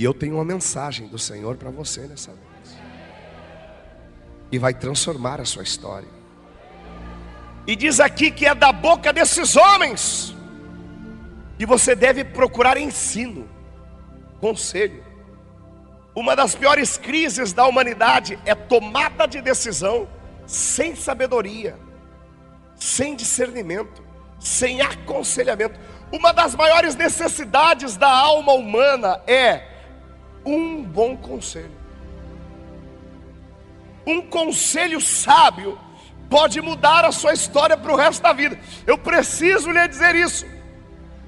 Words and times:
E 0.00 0.04
eu 0.04 0.14
tenho 0.14 0.36
uma 0.36 0.44
mensagem 0.46 1.06
do 1.08 1.18
Senhor 1.18 1.58
para 1.58 1.68
você 1.68 2.00
nessa 2.06 2.30
noite. 2.30 2.82
E 4.50 4.58
vai 4.58 4.72
transformar 4.72 5.42
a 5.42 5.44
sua 5.44 5.62
história. 5.62 6.08
E 7.66 7.76
diz 7.76 8.00
aqui 8.00 8.30
que 8.30 8.46
é 8.46 8.54
da 8.54 8.72
boca 8.72 9.12
desses 9.12 9.56
homens. 9.56 10.34
E 11.58 11.66
você 11.66 11.94
deve 11.94 12.24
procurar 12.24 12.78
ensino, 12.78 13.46
conselho. 14.40 15.04
Uma 16.14 16.34
das 16.34 16.54
piores 16.54 16.96
crises 16.96 17.52
da 17.52 17.66
humanidade 17.66 18.38
é 18.46 18.54
tomada 18.54 19.26
de 19.26 19.42
decisão 19.42 20.08
sem 20.46 20.96
sabedoria, 20.96 21.76
sem 22.74 23.14
discernimento, 23.14 24.02
sem 24.38 24.80
aconselhamento. 24.80 25.78
Uma 26.10 26.32
das 26.32 26.54
maiores 26.54 26.96
necessidades 26.96 27.98
da 27.98 28.10
alma 28.10 28.54
humana 28.54 29.20
é 29.26 29.69
um 30.44 30.82
bom 30.82 31.16
conselho. 31.16 31.78
Um 34.06 34.22
conselho 34.22 35.00
sábio 35.00 35.78
pode 36.28 36.60
mudar 36.60 37.04
a 37.04 37.12
sua 37.12 37.32
história 37.32 37.76
para 37.76 37.92
o 37.92 37.96
resto 37.96 38.22
da 38.22 38.32
vida. 38.32 38.58
Eu 38.86 38.96
preciso 38.96 39.70
lhe 39.70 39.86
dizer 39.88 40.14
isso. 40.14 40.46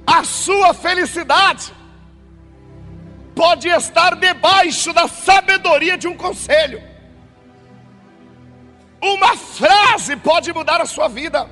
A 0.07 0.25
sua 0.25 0.73
felicidade 0.75 1.73
pode 3.35 3.69
estar 3.69 4.17
debaixo 4.17 4.93
da 4.93 5.09
sabedoria 5.09 5.97
de 5.97 6.09
um 6.09 6.17
conselho. 6.17 6.83
Uma 9.01 9.37
frase 9.37 10.17
pode 10.17 10.53
mudar 10.53 10.81
a 10.81 10.87
sua 10.87 11.09
vida. 11.09 11.49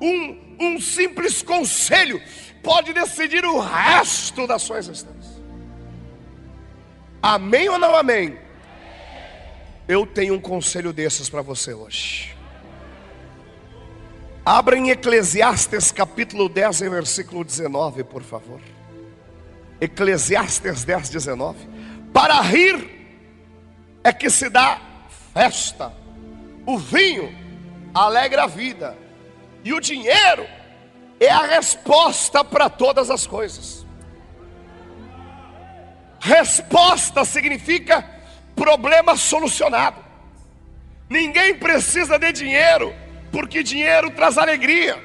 Um, 0.00 0.56
um 0.60 0.80
simples 0.80 1.42
conselho 1.42 2.20
pode 2.64 2.94
decidir 2.94 3.44
o 3.44 3.60
resto 3.60 4.46
da 4.46 4.58
sua 4.58 4.78
existência. 4.78 5.44
Amém 7.22 7.68
ou 7.68 7.78
não 7.78 7.94
amém? 7.94 8.38
Eu 9.86 10.06
tenho 10.06 10.34
um 10.34 10.40
conselho 10.40 10.92
desses 10.92 11.28
para 11.28 11.42
você 11.42 11.74
hoje. 11.74 12.34
Abra 14.44 14.76
em 14.76 14.90
Eclesiastes 14.90 15.92
capítulo 15.92 16.48
10, 16.48 16.80
versículo 16.80 17.44
19, 17.44 18.02
por 18.04 18.22
favor. 18.22 18.60
Eclesiastes 19.80 20.84
10, 20.84 21.10
19. 21.10 21.58
Para 22.12 22.40
rir 22.40 22.90
é 24.02 24.12
que 24.12 24.30
se 24.30 24.48
dá 24.48 24.80
festa, 25.32 25.92
o 26.66 26.78
vinho 26.78 27.34
alegra 27.94 28.44
a 28.44 28.46
vida, 28.46 28.96
e 29.64 29.72
o 29.72 29.80
dinheiro 29.80 30.46
é 31.26 31.30
a 31.30 31.46
resposta 31.46 32.44
para 32.44 32.68
todas 32.68 33.10
as 33.10 33.26
coisas. 33.26 33.84
Resposta 36.20 37.24
significa 37.24 38.04
problema 38.56 39.16
solucionado. 39.16 40.02
Ninguém 41.08 41.54
precisa 41.54 42.18
de 42.18 42.32
dinheiro, 42.32 42.94
porque 43.30 43.62
dinheiro 43.62 44.10
traz 44.10 44.38
alegria. 44.38 45.02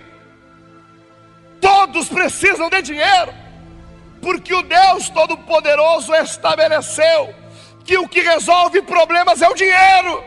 Todos 1.59 2.07
precisam 2.07 2.69
de 2.69 2.81
dinheiro, 2.81 3.33
porque 4.21 4.53
o 4.53 4.63
Deus 4.63 5.09
Todo-Poderoso 5.09 6.15
estabeleceu 6.15 7.35
que 7.83 7.97
o 7.97 8.07
que 8.07 8.21
resolve 8.21 8.81
problemas 8.81 9.41
é 9.41 9.49
o 9.49 9.55
dinheiro. 9.55 10.23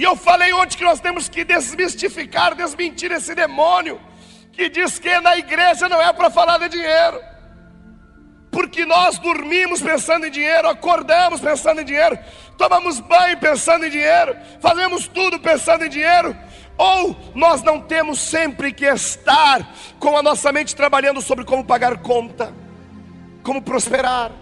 E 0.00 0.02
eu 0.02 0.16
falei 0.16 0.50
ontem 0.54 0.78
que 0.78 0.82
nós 0.82 0.98
temos 0.98 1.28
que 1.28 1.44
desmistificar, 1.44 2.54
desmentir 2.54 3.12
esse 3.12 3.34
demônio 3.34 4.00
que 4.50 4.66
diz 4.70 4.98
que 4.98 5.20
na 5.20 5.36
igreja 5.36 5.90
não 5.90 6.00
é 6.00 6.10
para 6.10 6.30
falar 6.30 6.56
de 6.56 6.70
dinheiro. 6.70 7.20
Porque 8.50 8.86
nós 8.86 9.18
dormimos 9.18 9.82
pensando 9.82 10.24
em 10.24 10.30
dinheiro, 10.30 10.70
acordamos 10.70 11.38
pensando 11.38 11.82
em 11.82 11.84
dinheiro, 11.84 12.18
tomamos 12.56 12.98
banho 12.98 13.36
pensando 13.36 13.84
em 13.84 13.90
dinheiro, 13.90 14.34
fazemos 14.58 15.06
tudo 15.06 15.38
pensando 15.38 15.84
em 15.84 15.90
dinheiro, 15.90 16.34
ou 16.78 17.14
nós 17.34 17.62
não 17.62 17.78
temos 17.78 18.20
sempre 18.20 18.72
que 18.72 18.86
estar 18.86 19.70
com 19.98 20.16
a 20.16 20.22
nossa 20.22 20.50
mente 20.50 20.74
trabalhando 20.74 21.20
sobre 21.20 21.44
como 21.44 21.62
pagar 21.62 21.98
conta, 21.98 22.54
como 23.42 23.60
prosperar. 23.60 24.32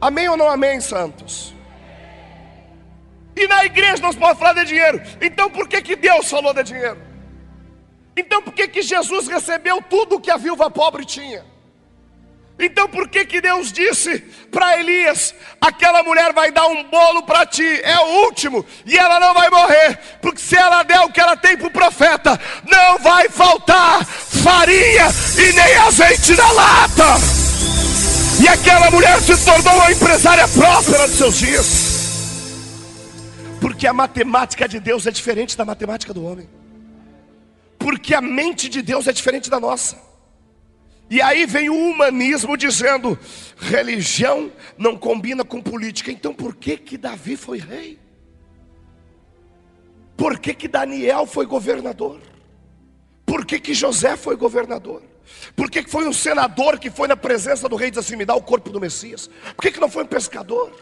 Amém 0.00 0.26
ou 0.26 0.38
não 0.38 0.48
amém, 0.48 0.80
santos? 0.80 1.57
E 3.38 3.46
na 3.46 3.64
igreja 3.64 4.02
nós 4.02 4.16
podemos 4.16 4.38
falar 4.38 4.54
de 4.54 4.64
dinheiro. 4.64 5.00
Então 5.20 5.48
por 5.48 5.68
que, 5.68 5.80
que 5.80 5.94
Deus 5.94 6.28
falou 6.28 6.52
de 6.52 6.64
dinheiro? 6.64 6.98
Então 8.16 8.42
por 8.42 8.52
que, 8.52 8.66
que 8.66 8.82
Jesus 8.82 9.28
recebeu 9.28 9.80
tudo 9.80 10.16
o 10.16 10.20
que 10.20 10.30
a 10.30 10.36
viúva 10.36 10.68
pobre 10.68 11.04
tinha? 11.04 11.44
Então 12.58 12.88
por 12.88 13.08
que, 13.08 13.24
que 13.24 13.40
Deus 13.40 13.72
disse 13.72 14.18
para 14.50 14.80
Elias: 14.80 15.32
aquela 15.60 16.02
mulher 16.02 16.32
vai 16.32 16.50
dar 16.50 16.66
um 16.66 16.82
bolo 16.82 17.22
para 17.22 17.46
ti, 17.46 17.80
é 17.84 17.96
o 18.00 18.24
último, 18.24 18.66
e 18.84 18.98
ela 18.98 19.20
não 19.20 19.32
vai 19.32 19.48
morrer, 19.48 19.96
porque 20.20 20.40
se 20.40 20.56
ela 20.56 20.82
der 20.82 21.00
o 21.02 21.12
que 21.12 21.20
ela 21.20 21.36
tem 21.36 21.56
para 21.56 21.68
o 21.68 21.70
profeta, 21.70 22.40
não 22.66 22.98
vai 22.98 23.28
faltar 23.28 24.04
farinha 24.04 25.06
e 25.38 25.52
nem 25.52 25.76
azeite 25.76 26.34
na 26.34 26.50
lata. 26.50 27.04
E 28.42 28.48
aquela 28.48 28.90
mulher 28.90 29.20
se 29.20 29.36
tornou 29.44 29.74
uma 29.74 29.92
empresária 29.92 30.48
próspera 30.48 31.06
dos 31.06 31.16
seus 31.16 31.36
dias. 31.36 31.87
Porque 33.60 33.86
a 33.86 33.92
matemática 33.92 34.68
de 34.68 34.78
Deus 34.78 35.06
é 35.06 35.10
diferente 35.10 35.56
da 35.56 35.64
matemática 35.64 36.14
do 36.14 36.24
homem. 36.24 36.48
Porque 37.78 38.14
a 38.14 38.20
mente 38.20 38.68
de 38.68 38.82
Deus 38.82 39.06
é 39.06 39.12
diferente 39.12 39.48
da 39.48 39.58
nossa. 39.58 39.96
E 41.10 41.22
aí 41.22 41.46
vem 41.46 41.70
o 41.70 41.74
humanismo 41.74 42.56
dizendo: 42.56 43.18
religião 43.56 44.52
não 44.76 44.96
combina 44.96 45.44
com 45.44 45.60
política. 45.60 46.10
Então 46.10 46.34
por 46.34 46.54
que 46.54 46.76
que 46.76 46.98
Davi 46.98 47.36
foi 47.36 47.58
rei? 47.58 47.98
Por 50.16 50.38
que 50.38 50.52
que 50.52 50.68
Daniel 50.68 51.26
foi 51.26 51.46
governador? 51.46 52.20
Por 53.24 53.44
que 53.44 53.60
que 53.60 53.72
José 53.72 54.16
foi 54.16 54.36
governador? 54.36 55.02
Por 55.54 55.70
que 55.70 55.82
que 55.82 55.90
foi 55.90 56.06
um 56.06 56.12
senador 56.12 56.78
que 56.78 56.90
foi 56.90 57.06
na 57.06 57.16
presença 57.16 57.68
do 57.68 57.76
rei 57.76 57.88
e 57.88 57.90
disse 57.90 58.00
assim: 58.00 58.16
me 58.16 58.24
dá 58.24 58.34
o 58.34 58.42
corpo 58.42 58.70
do 58.70 58.80
Messias? 58.80 59.30
Por 59.54 59.62
que 59.62 59.72
que 59.72 59.80
não 59.80 59.88
foi 59.88 60.04
um 60.04 60.06
pescador? 60.06 60.72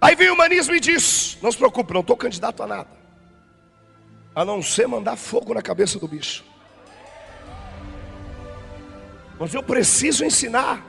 Aí 0.00 0.16
vem 0.16 0.30
o 0.30 0.34
humanismo 0.34 0.74
e 0.74 0.80
diz: 0.80 1.36
Não 1.42 1.52
se 1.52 1.58
preocupe, 1.58 1.92
não 1.92 2.00
estou 2.00 2.16
candidato 2.16 2.62
a 2.62 2.66
nada, 2.66 2.88
a 4.34 4.44
não 4.44 4.62
ser 4.62 4.88
mandar 4.88 5.16
fogo 5.16 5.52
na 5.52 5.60
cabeça 5.60 5.98
do 5.98 6.08
bicho. 6.08 6.44
Mas 9.38 9.52
eu 9.52 9.62
preciso 9.62 10.24
ensinar. 10.24 10.86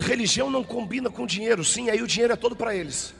Religião 0.00 0.48
não 0.48 0.62
combina 0.64 1.10
com 1.10 1.26
dinheiro, 1.26 1.64
sim, 1.64 1.90
aí 1.90 2.00
o 2.00 2.06
dinheiro 2.06 2.32
é 2.32 2.36
todo 2.36 2.56
para 2.56 2.74
eles. 2.74 3.14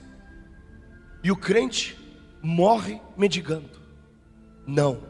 E 1.23 1.31
o 1.31 1.37
crente 1.37 1.99
morre 2.41 3.01
mendigando. 3.17 3.71
Não, 4.67 5.03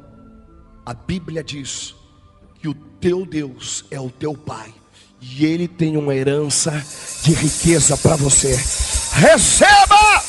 a 0.84 0.94
Bíblia 0.94 1.44
diz 1.44 1.94
que 2.60 2.68
o 2.68 2.74
teu 2.74 3.24
Deus 3.26 3.84
é 3.90 4.00
o 4.00 4.10
teu 4.10 4.34
Pai 4.34 4.72
e 5.20 5.44
Ele 5.44 5.66
tem 5.66 5.96
uma 5.96 6.14
herança 6.14 6.84
de 7.22 7.32
riqueza 7.32 7.96
para 7.96 8.16
você. 8.16 8.54
Receba! 9.14 10.22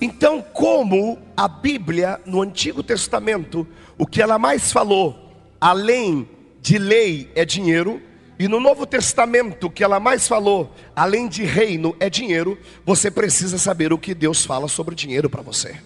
Então, 0.00 0.40
como 0.40 1.18
a 1.36 1.46
Bíblia 1.46 2.20
no 2.24 2.40
Antigo 2.40 2.82
Testamento, 2.82 3.66
o 3.98 4.06
que 4.06 4.22
ela 4.22 4.38
mais 4.38 4.72
falou, 4.72 5.30
além 5.60 6.28
de 6.62 6.78
lei, 6.78 7.30
é 7.34 7.44
dinheiro, 7.44 8.00
e 8.38 8.48
no 8.48 8.58
Novo 8.58 8.86
Testamento, 8.86 9.66
o 9.66 9.70
que 9.70 9.84
ela 9.84 10.00
mais 10.00 10.26
falou, 10.26 10.74
além 10.96 11.28
de 11.28 11.44
reino, 11.44 11.94
é 12.00 12.08
dinheiro, 12.08 12.58
você 12.86 13.10
precisa 13.10 13.58
saber 13.58 13.92
o 13.92 13.98
que 13.98 14.14
Deus 14.14 14.46
fala 14.46 14.68
sobre 14.68 14.94
dinheiro 14.94 15.28
para 15.28 15.42
você. 15.42 15.76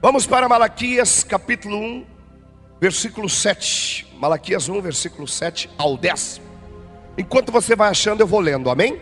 Vamos 0.00 0.26
para 0.26 0.48
Malaquias 0.48 1.24
capítulo 1.24 1.76
1, 1.76 2.06
versículo 2.82 3.28
7. 3.28 4.08
Malaquias 4.18 4.68
1, 4.68 4.80
versículo 4.80 5.28
7 5.28 5.70
ao 5.78 5.96
10. 5.96 6.40
Enquanto 7.16 7.52
você 7.52 7.76
vai 7.76 7.88
achando, 7.88 8.22
eu 8.22 8.26
vou 8.26 8.40
lendo, 8.40 8.68
amém? 8.68 9.00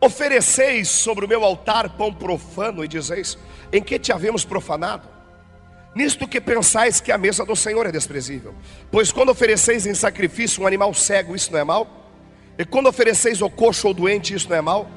Ofereceis 0.00 0.88
sobre 0.88 1.26
o 1.26 1.28
meu 1.28 1.44
altar 1.44 1.90
pão 1.98 2.10
profano 2.10 2.82
e 2.82 2.88
dizeis: 2.88 3.36
Em 3.70 3.82
que 3.82 3.98
te 3.98 4.12
havemos 4.12 4.46
profanado? 4.46 5.06
Nisto 5.94 6.26
que 6.26 6.40
pensais 6.40 7.02
que 7.02 7.12
a 7.12 7.18
mesa 7.18 7.44
do 7.44 7.54
Senhor 7.54 7.84
é 7.84 7.92
desprezível. 7.92 8.54
Pois 8.90 9.12
quando 9.12 9.28
ofereceis 9.28 9.84
em 9.84 9.92
sacrifício 9.92 10.62
um 10.62 10.66
animal 10.66 10.94
cego, 10.94 11.36
isso 11.36 11.52
não 11.52 11.58
é 11.58 11.64
mal? 11.64 11.86
E 12.58 12.64
quando 12.64 12.88
ofereceis 12.88 13.42
o 13.42 13.50
coxo 13.50 13.88
ou 13.88 13.92
doente, 13.92 14.32
isso 14.32 14.48
não 14.48 14.56
é 14.56 14.62
mal? 14.62 14.88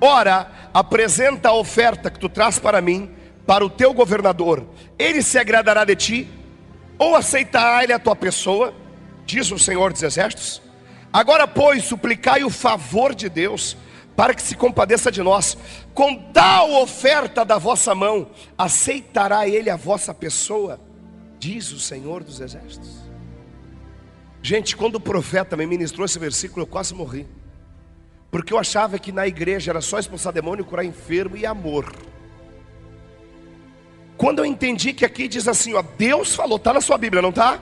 Ora, 0.00 0.68
apresenta 0.72 1.48
a 1.48 1.54
oferta 1.54 2.12
que 2.12 2.20
tu 2.20 2.28
traz 2.28 2.60
para 2.60 2.80
mim, 2.80 3.10
para 3.44 3.64
o 3.64 3.70
teu 3.70 3.92
governador, 3.92 4.64
ele 4.96 5.20
se 5.20 5.36
agradará 5.36 5.84
de 5.84 5.96
ti 5.96 6.43
ou 6.98 7.16
aceitará 7.16 7.82
ele 7.82 7.92
a 7.92 7.98
tua 7.98 8.16
pessoa, 8.16 8.74
diz 9.24 9.50
o 9.50 9.58
Senhor 9.58 9.92
dos 9.92 10.02
Exércitos. 10.02 10.62
Agora, 11.12 11.46
pois, 11.46 11.84
suplicai 11.84 12.44
o 12.44 12.50
favor 12.50 13.14
de 13.14 13.28
Deus, 13.28 13.76
para 14.16 14.34
que 14.34 14.42
se 14.42 14.54
compadeça 14.54 15.10
de 15.10 15.22
nós. 15.22 15.56
Com 15.92 16.16
tal 16.32 16.72
oferta 16.82 17.44
da 17.44 17.58
vossa 17.58 17.94
mão, 17.94 18.28
aceitará 18.56 19.48
ele 19.48 19.70
a 19.70 19.76
vossa 19.76 20.12
pessoa, 20.12 20.80
diz 21.38 21.72
o 21.72 21.78
Senhor 21.78 22.22
dos 22.22 22.40
Exércitos. 22.40 23.04
Gente, 24.42 24.76
quando 24.76 24.96
o 24.96 25.00
profeta 25.00 25.56
me 25.56 25.66
ministrou 25.66 26.04
esse 26.04 26.18
versículo, 26.18 26.62
eu 26.62 26.66
quase 26.66 26.94
morri. 26.94 27.26
Porque 28.30 28.52
eu 28.52 28.58
achava 28.58 28.98
que 28.98 29.12
na 29.12 29.26
igreja 29.26 29.70
era 29.70 29.80
só 29.80 29.98
expulsar 29.98 30.32
demônio, 30.32 30.64
curar 30.64 30.84
enfermo 30.84 31.36
e 31.36 31.46
amor. 31.46 31.94
Quando 34.16 34.38
eu 34.38 34.46
entendi 34.46 34.92
que 34.92 35.04
aqui 35.04 35.26
diz 35.26 35.48
assim, 35.48 35.74
ó, 35.74 35.82
Deus 35.82 36.34
falou, 36.34 36.56
está 36.56 36.72
na 36.72 36.80
sua 36.80 36.96
Bíblia, 36.96 37.20
não 37.20 37.30
está? 37.30 37.58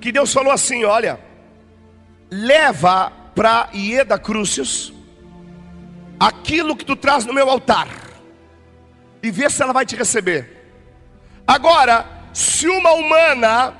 Que 0.00 0.12
Deus 0.12 0.32
falou 0.32 0.52
assim, 0.52 0.84
olha, 0.84 1.18
leva 2.30 3.12
para 3.34 3.68
Ieda 3.74 4.18
Crucius 4.18 4.92
aquilo 6.18 6.76
que 6.76 6.84
tu 6.84 6.96
traz 6.96 7.24
no 7.24 7.32
meu 7.32 7.48
altar 7.48 7.88
e 9.22 9.30
vê 9.30 9.48
se 9.50 9.62
ela 9.62 9.72
vai 9.72 9.84
te 9.84 9.96
receber. 9.96 10.56
Agora, 11.46 12.06
se 12.32 12.68
uma 12.68 12.92
humana 12.92 13.74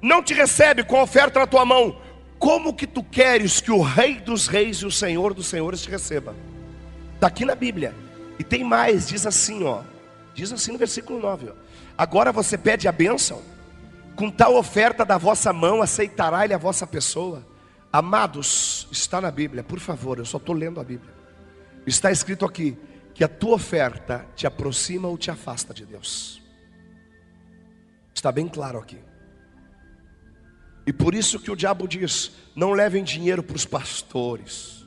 não 0.00 0.22
te 0.22 0.34
recebe 0.34 0.84
com 0.84 1.00
oferta 1.02 1.40
na 1.40 1.46
tua 1.46 1.64
mão, 1.64 1.96
como 2.38 2.74
que 2.74 2.86
tu 2.86 3.02
queres 3.02 3.60
que 3.60 3.72
o 3.72 3.82
Rei 3.82 4.20
dos 4.20 4.46
Reis 4.46 4.78
e 4.78 4.86
o 4.86 4.90
Senhor 4.90 5.34
dos 5.34 5.46
Senhores 5.46 5.82
te 5.82 5.90
receba? 5.90 6.36
Está 7.14 7.26
aqui 7.26 7.44
na 7.44 7.56
Bíblia. 7.56 7.94
E 8.38 8.44
tem 8.44 8.62
mais, 8.62 9.08
diz 9.08 9.26
assim, 9.26 9.64
ó. 9.64 9.82
Diz 10.38 10.52
assim 10.52 10.70
no 10.70 10.78
versículo 10.78 11.18
9: 11.18 11.48
ó, 11.48 11.52
Agora 11.96 12.30
você 12.30 12.56
pede 12.56 12.86
a 12.86 12.92
bênção, 12.92 13.42
com 14.14 14.30
tal 14.30 14.54
oferta 14.54 15.04
da 15.04 15.18
vossa 15.18 15.52
mão 15.52 15.82
aceitará 15.82 16.44
ele 16.44 16.54
a 16.54 16.58
vossa 16.58 16.86
pessoa. 16.86 17.44
Amados, 17.92 18.86
está 18.92 19.20
na 19.20 19.32
Bíblia, 19.32 19.64
por 19.64 19.80
favor, 19.80 20.16
eu 20.16 20.24
só 20.24 20.36
estou 20.36 20.54
lendo 20.54 20.78
a 20.78 20.84
Bíblia. 20.84 21.12
Está 21.84 22.12
escrito 22.12 22.44
aqui 22.44 22.78
que 23.12 23.24
a 23.24 23.28
tua 23.28 23.56
oferta 23.56 24.24
te 24.36 24.46
aproxima 24.46 25.08
ou 25.08 25.18
te 25.18 25.28
afasta 25.28 25.74
de 25.74 25.84
Deus. 25.84 26.40
Está 28.14 28.30
bem 28.30 28.46
claro 28.46 28.78
aqui. 28.78 29.00
E 30.86 30.92
por 30.92 31.16
isso 31.16 31.40
que 31.40 31.50
o 31.50 31.56
diabo 31.56 31.88
diz: 31.88 32.30
não 32.54 32.70
levem 32.70 33.02
dinheiro 33.02 33.42
para 33.42 33.56
os 33.56 33.64
pastores, 33.64 34.86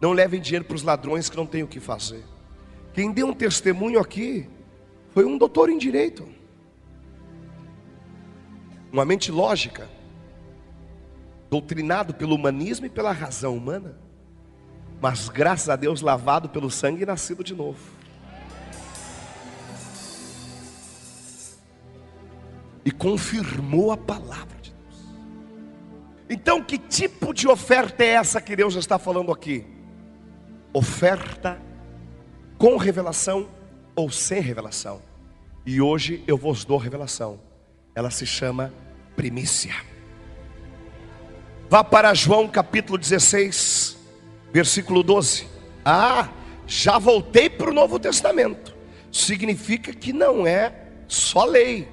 não 0.00 0.10
levem 0.10 0.40
dinheiro 0.40 0.64
para 0.64 0.74
os 0.74 0.82
ladrões 0.82 1.30
que 1.30 1.36
não 1.36 1.46
têm 1.46 1.62
o 1.62 1.68
que 1.68 1.78
fazer. 1.78 2.24
Quem 2.98 3.12
deu 3.12 3.28
um 3.28 3.32
testemunho 3.32 4.00
aqui 4.00 4.50
foi 5.10 5.24
um 5.24 5.38
doutor 5.38 5.70
em 5.70 5.78
direito, 5.78 6.28
uma 8.90 9.04
mente 9.04 9.30
lógica, 9.30 9.88
doutrinado 11.48 12.12
pelo 12.12 12.34
humanismo 12.34 12.86
e 12.86 12.90
pela 12.90 13.12
razão 13.12 13.56
humana 13.56 13.96
mas 15.00 15.28
graças 15.28 15.68
a 15.68 15.76
Deus 15.76 16.00
lavado 16.00 16.48
pelo 16.48 16.68
sangue 16.68 17.04
e 17.04 17.06
nascido 17.06 17.44
de 17.44 17.54
novo. 17.54 17.78
E 22.84 22.90
confirmou 22.90 23.92
a 23.92 23.96
palavra 23.96 24.58
de 24.60 24.72
Deus. 24.72 25.04
Então, 26.28 26.60
que 26.60 26.76
tipo 26.76 27.32
de 27.32 27.46
oferta 27.46 28.02
é 28.02 28.08
essa 28.08 28.40
que 28.40 28.56
Deus 28.56 28.74
está 28.74 28.98
falando 28.98 29.30
aqui? 29.30 29.64
Oferta 30.72 31.67
com 32.58 32.76
revelação 32.76 33.48
ou 33.94 34.10
sem 34.10 34.40
revelação. 34.40 35.00
E 35.64 35.80
hoje 35.80 36.24
eu 36.26 36.36
vos 36.36 36.64
dou 36.64 36.76
revelação. 36.76 37.40
Ela 37.94 38.10
se 38.10 38.26
chama 38.26 38.72
primícia. 39.14 39.74
Vá 41.70 41.84
para 41.84 42.12
João 42.14 42.48
capítulo 42.48 42.98
16, 42.98 43.96
versículo 44.52 45.02
12. 45.02 45.46
Ah, 45.84 46.28
já 46.66 46.98
voltei 46.98 47.48
para 47.48 47.70
o 47.70 47.74
Novo 47.74 47.98
Testamento. 47.98 48.74
Significa 49.12 49.92
que 49.92 50.12
não 50.12 50.46
é 50.46 50.72
só 51.06 51.44
lei. 51.44 51.88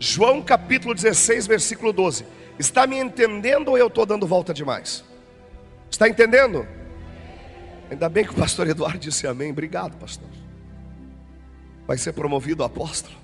João 0.00 0.40
capítulo 0.40 0.94
16, 0.94 1.46
versículo 1.46 1.92
12. 1.92 2.24
Está 2.58 2.86
me 2.86 2.96
entendendo 2.96 3.68
ou 3.68 3.78
eu 3.78 3.88
estou 3.88 4.06
dando 4.06 4.26
volta 4.26 4.54
demais? 4.54 5.04
Está 5.90 6.08
entendendo? 6.08 6.66
Ainda 7.90 8.08
bem 8.08 8.24
que 8.24 8.30
o 8.30 8.34
pastor 8.34 8.68
Eduardo 8.68 8.98
disse 8.98 9.26
amém. 9.26 9.50
Obrigado, 9.50 9.96
pastor. 9.98 10.28
Vai 11.86 11.98
ser 11.98 12.12
promovido 12.12 12.62
apóstolo. 12.64 13.16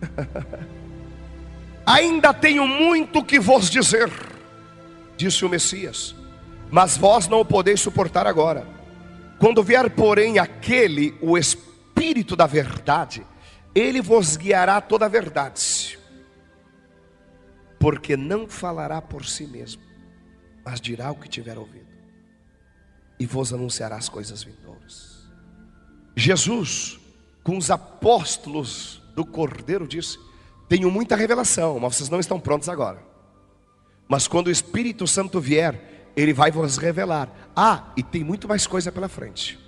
Ainda 1.86 2.32
tenho 2.32 2.66
muito 2.68 3.24
que 3.24 3.38
vos 3.38 3.70
dizer, 3.70 4.10
disse 5.16 5.44
o 5.44 5.48
Messias 5.48 6.14
mas 6.70 6.96
vós 6.96 7.26
não 7.26 7.40
o 7.40 7.44
podeis 7.44 7.80
suportar 7.80 8.26
agora. 8.26 8.66
Quando 9.38 9.62
vier, 9.62 9.90
porém, 9.90 10.38
aquele, 10.38 11.16
o 11.20 11.36
Espírito 11.36 12.36
da 12.36 12.46
Verdade, 12.46 13.26
ele 13.74 14.00
vos 14.00 14.36
guiará 14.36 14.80
toda 14.80 15.06
a 15.06 15.08
verdade, 15.08 15.98
porque 17.78 18.16
não 18.16 18.46
falará 18.46 19.00
por 19.02 19.24
si 19.24 19.46
mesmo, 19.46 19.82
mas 20.64 20.80
dirá 20.80 21.10
o 21.10 21.16
que 21.16 21.28
tiver 21.28 21.58
ouvido, 21.58 21.88
e 23.20 23.26
vos 23.26 23.52
anunciará 23.52 23.96
as 23.96 24.08
coisas 24.08 24.42
vindouras. 24.42 25.28
Jesus, 26.16 26.98
com 27.44 27.58
os 27.58 27.70
apóstolos 27.70 29.02
do 29.14 29.26
Cordeiro, 29.26 29.86
disse: 29.86 30.18
Tenho 30.66 30.90
muita 30.90 31.14
revelação, 31.14 31.78
mas 31.78 31.96
vocês 31.96 32.08
não 32.08 32.18
estão 32.18 32.40
prontos 32.40 32.70
agora. 32.70 33.04
Mas 34.08 34.26
quando 34.26 34.46
o 34.46 34.50
Espírito 34.50 35.06
Santo 35.06 35.38
vier, 35.38 36.10
ele 36.16 36.32
vai 36.32 36.50
vos 36.50 36.78
revelar. 36.78 37.30
Ah, 37.54 37.92
e 37.94 38.02
tem 38.02 38.24
muito 38.24 38.48
mais 38.48 38.66
coisa 38.66 38.90
pela 38.90 39.08
frente. 39.08 39.58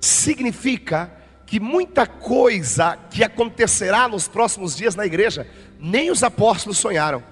Significa 0.00 1.10
que 1.46 1.60
muita 1.60 2.06
coisa 2.06 2.96
que 3.10 3.22
acontecerá 3.22 4.08
nos 4.08 4.26
próximos 4.26 4.76
dias 4.76 4.94
na 4.94 5.06
igreja, 5.06 5.46
nem 5.78 6.10
os 6.10 6.22
apóstolos 6.22 6.78
sonharam. 6.78 7.22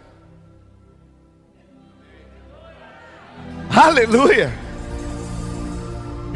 Aleluia! 3.71 4.68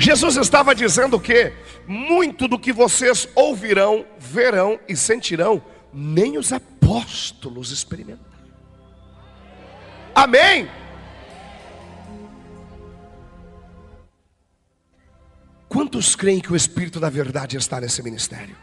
Jesus 0.02 0.37
estava 0.37 0.75
dizendo 0.75 1.20
que 1.20 1.52
muito 1.87 2.49
do 2.49 2.58
que 2.58 2.72
vocês 2.72 3.28
ouvirão, 3.37 4.04
verão 4.19 4.81
e 4.88 4.96
sentirão, 4.96 5.62
nem 5.94 6.37
os 6.37 6.52
apóstolos 6.52 7.70
experimentaram. 7.70 8.26
Amém? 10.12 10.69
Quantos 15.68 16.16
creem 16.16 16.40
que 16.40 16.52
o 16.52 16.56
Espírito 16.56 16.99
da 16.99 17.09
Verdade 17.09 17.56
está 17.56 17.80
nesse 17.80 18.02
ministério? 18.02 18.56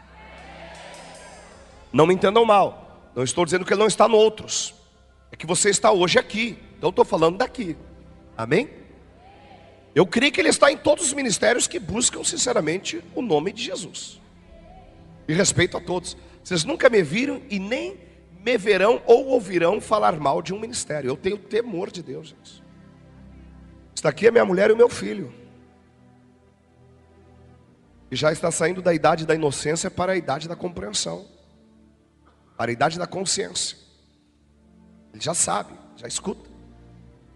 Não 1.90 2.06
me 2.06 2.12
entendam 2.12 2.44
mal, 2.44 3.10
não 3.16 3.24
estou 3.24 3.46
dizendo 3.46 3.64
que 3.64 3.72
ele 3.72 3.80
não 3.80 3.88
está 3.88 4.06
no 4.06 4.16
outros, 4.18 4.74
é 5.32 5.36
que 5.36 5.46
você 5.46 5.70
está 5.70 5.90
hoje 5.90 6.18
aqui, 6.18 6.58
então 6.76 6.90
estou 6.90 7.04
falando 7.04 7.38
daqui, 7.38 7.78
amém? 8.36 8.79
Eu 9.94 10.06
creio 10.06 10.32
que 10.32 10.40
ele 10.40 10.48
está 10.48 10.70
em 10.70 10.76
todos 10.76 11.06
os 11.06 11.12
ministérios 11.12 11.66
que 11.66 11.78
buscam 11.78 12.22
sinceramente 12.22 13.02
o 13.14 13.22
nome 13.22 13.52
de 13.52 13.62
Jesus, 13.62 14.20
e 15.26 15.32
respeito 15.34 15.76
a 15.76 15.80
todos, 15.80 16.16
vocês 16.42 16.64
nunca 16.64 16.88
me 16.88 17.02
viram 17.02 17.42
e 17.48 17.58
nem 17.58 17.98
me 18.42 18.56
verão 18.56 19.02
ou 19.06 19.26
ouvirão 19.26 19.80
falar 19.80 20.18
mal 20.18 20.40
de 20.42 20.54
um 20.54 20.60
ministério, 20.60 21.08
eu 21.08 21.16
tenho 21.16 21.38
temor 21.38 21.90
de 21.90 22.02
Deus, 22.02 22.28
gente. 22.28 22.62
Está 23.94 24.08
aqui 24.08 24.26
a 24.26 24.32
minha 24.32 24.44
mulher 24.44 24.70
e 24.70 24.72
o 24.72 24.76
meu 24.76 24.88
filho 24.88 25.40
e 28.10 28.16
já 28.16 28.32
está 28.32 28.50
saindo 28.50 28.82
da 28.82 28.92
idade 28.92 29.24
da 29.24 29.34
inocência 29.34 29.90
para 29.90 30.12
a 30.12 30.16
idade 30.16 30.48
da 30.48 30.56
compreensão, 30.56 31.24
para 32.56 32.70
a 32.70 32.72
idade 32.72 32.98
da 32.98 33.06
consciência. 33.06 33.78
Ele 35.12 35.22
já 35.22 35.32
sabe, 35.32 35.72
já 35.96 36.08
escuta. 36.08 36.49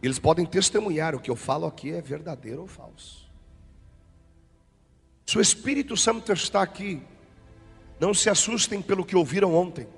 Eles 0.05 0.19
podem 0.19 0.45
testemunhar 0.45 1.15
o 1.15 1.19
que 1.19 1.31
eu 1.31 1.37
falo 1.37 1.65
aqui 1.65 1.91
é 1.91 2.03
verdadeiro 2.03 2.61
ou 2.61 2.67
falso. 2.67 3.25
Se 5.25 5.39
o 5.39 5.41
Espírito 5.41 5.97
Santo 5.97 6.31
está 6.31 6.61
aqui, 6.61 7.01
não 7.99 8.13
se 8.13 8.29
assustem 8.29 8.83
pelo 8.83 9.03
que 9.03 9.17
ouviram 9.17 9.55
ontem 9.55 9.89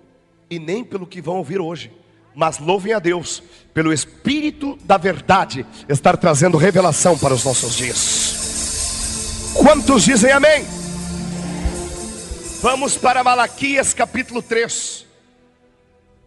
e 0.48 0.60
nem 0.60 0.84
pelo 0.84 1.08
que 1.08 1.20
vão 1.20 1.38
ouvir 1.38 1.60
hoje, 1.60 1.90
mas 2.36 2.60
louvem 2.60 2.92
a 2.92 3.00
Deus 3.00 3.42
pelo 3.74 3.92
Espírito 3.92 4.78
da 4.84 4.96
verdade 4.96 5.66
estar 5.88 6.16
trazendo 6.16 6.56
revelação 6.56 7.18
para 7.18 7.34
os 7.34 7.44
nossos 7.44 7.74
dias. 7.74 9.54
Quantos 9.54 10.04
dizem 10.04 10.30
amém? 10.30 10.64
Vamos 12.62 12.96
para 12.96 13.24
Malaquias 13.24 13.92
capítulo 13.92 14.40
3. 14.40 15.04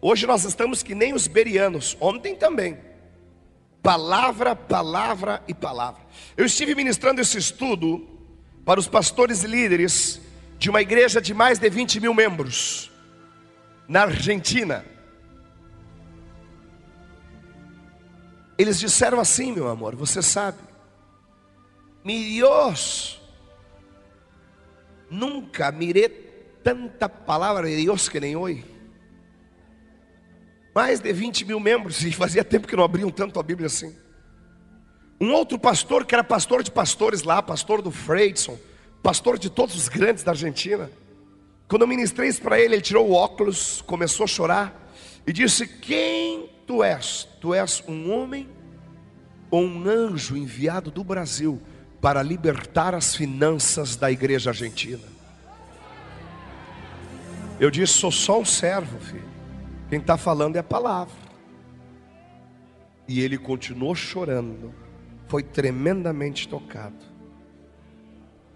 Hoje 0.02 0.26
nós 0.26 0.44
estamos 0.44 0.82
que 0.82 0.94
nem 0.94 1.14
os 1.14 1.26
berianos, 1.26 1.96
ontem 1.98 2.36
também. 2.36 2.89
Palavra, 3.82 4.54
palavra 4.54 5.42
e 5.48 5.54
palavra. 5.54 6.02
Eu 6.36 6.44
estive 6.44 6.74
ministrando 6.74 7.20
esse 7.20 7.38
estudo 7.38 8.06
para 8.64 8.78
os 8.78 8.86
pastores 8.86 9.42
e 9.42 9.46
líderes 9.46 10.20
de 10.58 10.68
uma 10.68 10.82
igreja 10.82 11.20
de 11.20 11.32
mais 11.32 11.58
de 11.58 11.70
20 11.70 12.00
mil 12.00 12.12
membros, 12.12 12.90
na 13.88 14.02
Argentina. 14.02 14.84
Eles 18.58 18.78
disseram 18.78 19.18
assim, 19.18 19.52
meu 19.52 19.68
amor, 19.68 19.96
você 19.96 20.20
sabe. 20.20 20.58
Mi 22.04 22.22
Dios, 22.34 23.20
nunca 25.10 25.72
miré 25.72 26.08
tanta 26.62 27.08
palavra 27.08 27.66
de 27.66 27.84
Deus 27.84 28.08
que 28.08 28.20
nem 28.20 28.36
hoje. 28.36 28.79
Mais 30.74 31.00
de 31.00 31.12
20 31.12 31.44
mil 31.44 31.58
membros, 31.58 32.04
e 32.04 32.12
fazia 32.12 32.44
tempo 32.44 32.68
que 32.68 32.76
não 32.76 32.84
abriam 32.84 33.10
tanto 33.10 33.40
a 33.40 33.42
Bíblia 33.42 33.66
assim. 33.66 33.94
Um 35.20 35.32
outro 35.32 35.58
pastor, 35.58 36.06
que 36.06 36.14
era 36.14 36.24
pastor 36.24 36.62
de 36.62 36.70
pastores 36.70 37.22
lá, 37.22 37.42
pastor 37.42 37.82
do 37.82 37.90
Freidson, 37.90 38.58
pastor 39.02 39.38
de 39.38 39.50
todos 39.50 39.74
os 39.74 39.88
grandes 39.88 40.22
da 40.22 40.32
Argentina. 40.32 40.90
Quando 41.68 41.82
eu 41.82 41.88
ministrei 41.88 42.28
isso 42.28 42.40
para 42.40 42.58
ele, 42.58 42.74
ele 42.74 42.82
tirou 42.82 43.08
o 43.08 43.12
óculos, 43.12 43.82
começou 43.82 44.24
a 44.24 44.26
chorar 44.26 44.92
e 45.26 45.32
disse: 45.32 45.66
Quem 45.66 46.50
tu 46.66 46.82
és? 46.82 47.28
Tu 47.40 47.54
és 47.54 47.82
um 47.86 48.10
homem 48.12 48.48
ou 49.50 49.62
um 49.62 49.88
anjo 49.88 50.36
enviado 50.36 50.90
do 50.90 51.04
Brasil 51.04 51.60
para 52.00 52.22
libertar 52.22 52.94
as 52.94 53.14
finanças 53.14 53.96
da 53.96 54.10
igreja 54.10 54.50
argentina? 54.50 55.04
Eu 57.60 57.70
disse: 57.70 57.92
Sou 57.92 58.10
só 58.10 58.40
um 58.40 58.44
servo, 58.44 58.98
filho. 58.98 59.29
Quem 59.90 59.98
está 59.98 60.16
falando 60.16 60.54
é 60.54 60.60
a 60.60 60.62
palavra. 60.62 61.12
E 63.08 63.20
ele 63.20 63.36
continuou 63.36 63.92
chorando, 63.92 64.72
foi 65.26 65.42
tremendamente 65.42 66.46
tocado. 66.46 67.04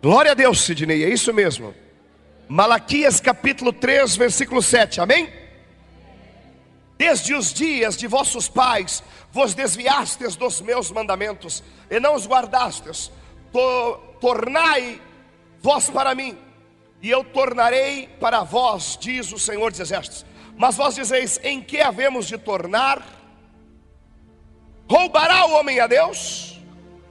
Glória 0.00 0.31
a 0.31 0.35
Deus, 0.35 0.61
Sidney, 0.61 1.03
é 1.03 1.09
isso 1.09 1.35
mesmo. 1.35 1.75
Malaquias 2.47 3.19
capítulo 3.19 3.73
3, 3.73 4.14
versículo 4.14 4.62
7, 4.62 5.00
amém? 5.00 5.29
Desde 6.97 7.35
os 7.35 7.53
dias 7.53 7.97
de 7.97 8.07
vossos 8.07 8.49
pais 8.49 9.03
vos 9.33 9.55
desviastes 9.55 10.37
dos 10.37 10.61
meus 10.61 10.93
mandamentos 10.93 11.64
e 11.91 11.99
não 11.99 12.14
os 12.14 12.29
guardastes. 12.29 13.11
To, 13.53 13.97
tornai 14.21 15.03
vós 15.61 15.91
para 15.91 16.14
mim, 16.14 16.38
e 17.03 17.11
eu 17.11 17.25
tornarei 17.25 18.09
para 18.21 18.45
vós, 18.45 18.97
diz 19.00 19.33
o 19.33 19.38
Senhor 19.38 19.73
dos 19.73 19.81
Exércitos. 19.81 20.25
Mas 20.57 20.77
vós 20.77 20.95
dizeis: 20.95 21.39
em 21.43 21.63
que 21.63 21.81
havemos 21.81 22.27
de 22.27 22.39
tornar? 22.39 23.03
Roubará 24.89 25.47
o 25.47 25.53
homem 25.53 25.81
a 25.81 25.87
Deus? 25.87 26.61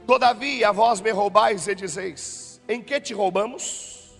Todavia 0.05 0.71
vós 0.71 1.01
me 1.01 1.11
roubais 1.11 1.67
e 1.67 1.75
dizeis: 1.75 2.61
em 2.67 2.81
que 2.81 2.99
te 2.99 3.13
roubamos? 3.13 4.11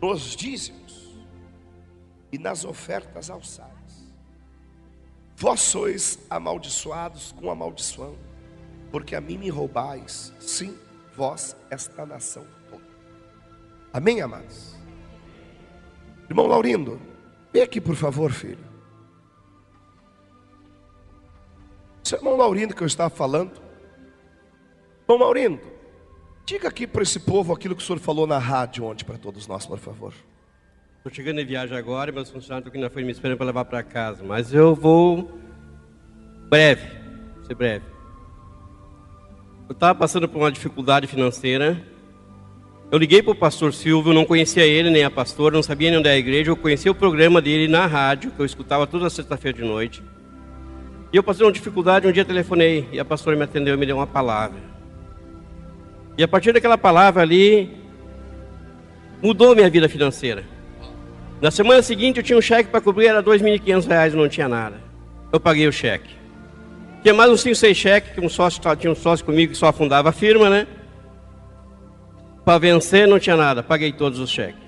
Nos 0.00 0.34
dízimos 0.34 1.20
e 2.32 2.38
nas 2.38 2.64
ofertas 2.64 3.28
alçadas. 3.28 3.70
Vós 5.36 5.60
sois 5.60 6.18
amaldiçoados 6.28 7.32
com 7.32 7.50
a 7.50 7.54
maldição, 7.54 8.16
porque 8.90 9.14
a 9.14 9.20
mim 9.20 9.38
me 9.38 9.48
roubais, 9.48 10.32
sim, 10.38 10.76
vós, 11.16 11.56
esta 11.70 12.04
nação 12.04 12.46
toda. 12.68 12.84
Amém, 13.92 14.20
amados? 14.20 14.74
Irmão 16.28 16.46
Laurindo, 16.46 17.00
vem 17.52 17.62
aqui 17.62 17.80
por 17.80 17.94
favor, 17.94 18.32
filho. 18.32 18.70
Seu 22.02 22.18
irmão 22.18 22.36
Laurindo 22.36 22.74
que 22.74 22.82
eu 22.82 22.86
estava 22.86 23.10
falando. 23.10 23.60
Irmão 25.02 25.18
Laurindo, 25.18 25.60
Diga 26.50 26.66
aqui 26.66 26.84
para 26.84 27.04
esse 27.04 27.20
povo 27.20 27.52
aquilo 27.52 27.76
que 27.76 27.82
o 27.82 27.86
senhor 27.86 28.00
falou 28.00 28.26
na 28.26 28.36
rádio 28.36 28.84
ontem 28.84 29.04
para 29.04 29.16
todos 29.16 29.46
nós, 29.46 29.64
por 29.64 29.78
favor. 29.78 30.12
Estou 30.96 31.12
chegando 31.12 31.40
em 31.40 31.44
viagem 31.44 31.78
agora, 31.78 32.10
meus 32.10 32.28
funcionários 32.28 32.66
estão 32.66 32.70
aqui 32.70 32.78
na 32.80 32.90
frente 32.90 33.06
me 33.06 33.12
esperando 33.12 33.36
para 33.36 33.46
levar 33.46 33.64
para 33.66 33.84
casa, 33.84 34.24
mas 34.24 34.52
eu 34.52 34.74
vou 34.74 35.30
breve, 36.48 36.90
ser 37.46 37.54
breve. 37.54 37.84
Eu 39.68 39.74
estava 39.74 39.96
passando 39.96 40.28
por 40.28 40.38
uma 40.38 40.50
dificuldade 40.50 41.06
financeira. 41.06 41.80
Eu 42.90 42.98
liguei 42.98 43.22
para 43.22 43.30
o 43.30 43.36
pastor 43.36 43.72
Silvio, 43.72 44.12
não 44.12 44.24
conhecia 44.24 44.66
ele 44.66 44.90
nem 44.90 45.04
a 45.04 45.10
pastora, 45.10 45.54
não 45.54 45.62
sabia 45.62 45.90
nem 45.90 46.00
onde 46.00 46.08
é 46.08 46.12
a 46.12 46.18
igreja. 46.18 46.50
Eu 46.50 46.56
conhecia 46.56 46.90
o 46.90 46.94
programa 46.94 47.40
dele 47.40 47.68
na 47.68 47.86
rádio, 47.86 48.32
que 48.32 48.40
eu 48.40 48.44
escutava 48.44 48.84
toda 48.84 49.08
sexta-feira 49.08 49.56
de 49.58 49.64
noite. 49.64 50.02
E 51.12 51.16
eu 51.16 51.22
passei 51.22 51.46
uma 51.46 51.52
dificuldade, 51.52 52.08
um 52.08 52.12
dia 52.12 52.24
telefonei 52.24 52.88
e 52.90 52.98
a 52.98 53.04
pastora 53.04 53.36
me 53.36 53.44
atendeu 53.44 53.74
e 53.74 53.76
me 53.76 53.86
deu 53.86 53.96
uma 53.96 54.08
palavra. 54.08 54.58
E 56.18 56.22
a 56.24 56.26
partir 56.26 56.52
daquela 56.52 56.76
palavra 56.76 57.22
ali, 57.22 57.70
mudou 59.22 59.54
minha 59.54 59.70
vida 59.70 59.88
financeira. 59.88 60.42
Na 61.40 61.52
semana 61.52 61.82
seguinte 61.82 62.16
eu 62.16 62.24
tinha 62.24 62.36
um 62.36 62.42
cheque 62.42 62.70
para 62.70 62.80
cobrir, 62.80 63.06
era 63.06 63.20
R$ 63.20 63.24
2.500 63.24 64.12
e 64.12 64.16
não 64.16 64.28
tinha 64.28 64.48
nada. 64.48 64.80
Eu 65.32 65.38
paguei 65.38 65.68
o 65.68 65.72
cheque. 65.72 66.10
Tinha 67.02 67.14
mais 67.14 67.30
uns 67.30 67.40
5, 67.40 67.54
6 67.54 67.76
cheques, 67.76 68.12
que 68.12 68.20
um 68.20 68.28
sócio, 68.28 68.60
tinha 68.76 68.92
um 68.92 68.96
sócio 68.96 69.24
comigo 69.24 69.52
que 69.52 69.58
só 69.58 69.68
afundava 69.68 70.08
a 70.08 70.12
firma, 70.12 70.50
né? 70.50 70.66
Para 72.50 72.58
vencer 72.58 73.06
não 73.06 73.20
tinha 73.20 73.36
nada, 73.36 73.62
paguei 73.62 73.92
todos 73.92 74.18
os 74.18 74.28
cheques. 74.28 74.58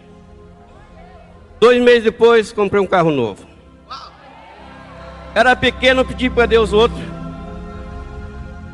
Dois 1.59 1.83
meses 1.83 2.05
depois, 2.05 2.53
comprei 2.53 2.81
um 2.81 2.87
carro 2.87 3.11
novo. 3.11 3.45
Era 5.35 5.57
pequeno, 5.57 6.05
pedi 6.05 6.31
para 6.31 6.47
Deus 6.47 6.73
outro. 6.73 6.97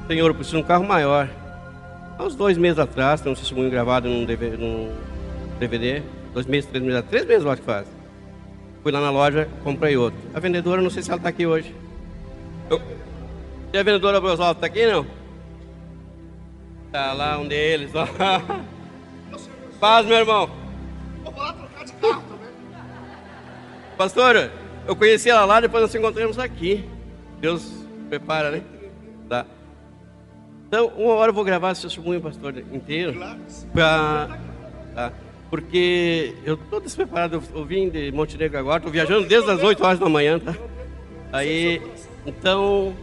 Senhor, 0.06 0.28
eu 0.28 0.34
preciso 0.34 0.58
de 0.58 0.62
um 0.62 0.66
carro 0.66 0.84
maior. 0.84 1.26
Há 2.18 2.22
uns 2.22 2.34
dois 2.34 2.58
meses 2.58 2.78
atrás, 2.78 3.22
tem 3.22 3.32
um 3.32 3.34
testemunho 3.34 3.70
gravado 3.70 4.10
num 4.10 4.26
DVD, 4.26 4.58
num 4.58 4.92
DVD 5.58 6.02
dois 6.34 6.44
meses, 6.44 6.68
três 6.68 6.84
meses, 6.84 7.02
três 7.08 7.24
meses 7.24 7.44
eu 7.46 7.50
acho 7.50 7.62
que 7.62 7.66
faz. 7.66 7.86
Fui 8.82 8.92
lá 8.92 9.00
na 9.00 9.10
loja, 9.10 9.48
comprei 9.64 9.96
outro. 9.96 10.20
A 10.34 10.38
vendedora, 10.38 10.82
não 10.82 10.90
sei 10.90 11.02
se 11.02 11.08
ela 11.08 11.16
está 11.16 11.30
aqui 11.30 11.46
hoje. 11.46 11.74
Eu... 12.68 12.78
E 13.72 13.78
a 13.78 13.82
vendedora 13.82 14.20
Brosol 14.20 14.52
está 14.52 14.66
aqui 14.66 14.86
não? 14.86 15.06
Tá 16.92 17.14
lá 17.14 17.38
um 17.38 17.48
deles, 17.48 17.90
ó. 17.94 18.06
Paz, 19.80 20.06
meu 20.06 20.16
irmão. 20.16 20.50
Eu 21.24 21.30
vou 21.30 21.42
lá 21.42 21.52
trocar 21.52 21.84
de 21.84 21.92
carro 21.92 22.22
também. 22.28 22.48
Pastora, 23.96 24.52
eu 24.86 24.96
conheci 24.96 25.30
ela 25.30 25.44
lá, 25.44 25.60
depois 25.60 25.82
nós 25.82 25.92
nos 25.92 26.00
encontramos 26.00 26.38
aqui. 26.38 26.88
Deus 27.40 27.84
prepara, 28.08 28.50
né? 28.50 28.62
Tá. 29.28 29.46
Então, 30.66 30.88
uma 30.96 31.14
hora 31.14 31.30
eu 31.30 31.34
vou 31.34 31.44
gravar 31.44 31.70
esse 31.70 31.82
testemunho, 31.82 32.20
pastor, 32.20 32.58
inteiro. 32.58 33.18
Pra, 33.72 34.38
tá? 34.94 35.12
Porque 35.48 36.34
eu 36.44 36.54
estou 36.54 36.80
despreparado. 36.80 37.42
Eu, 37.54 37.64
vim 37.64 37.88
de 37.88 38.10
Montenegro 38.12 38.58
agora, 38.58 38.78
estou 38.78 38.92
viajando 38.92 39.26
desde 39.26 39.50
as 39.50 39.62
8 39.62 39.84
horas 39.84 39.98
da 39.98 40.08
manhã, 40.08 40.38
tá? 40.38 40.54
Aí, 41.32 41.80
então, 42.26 42.94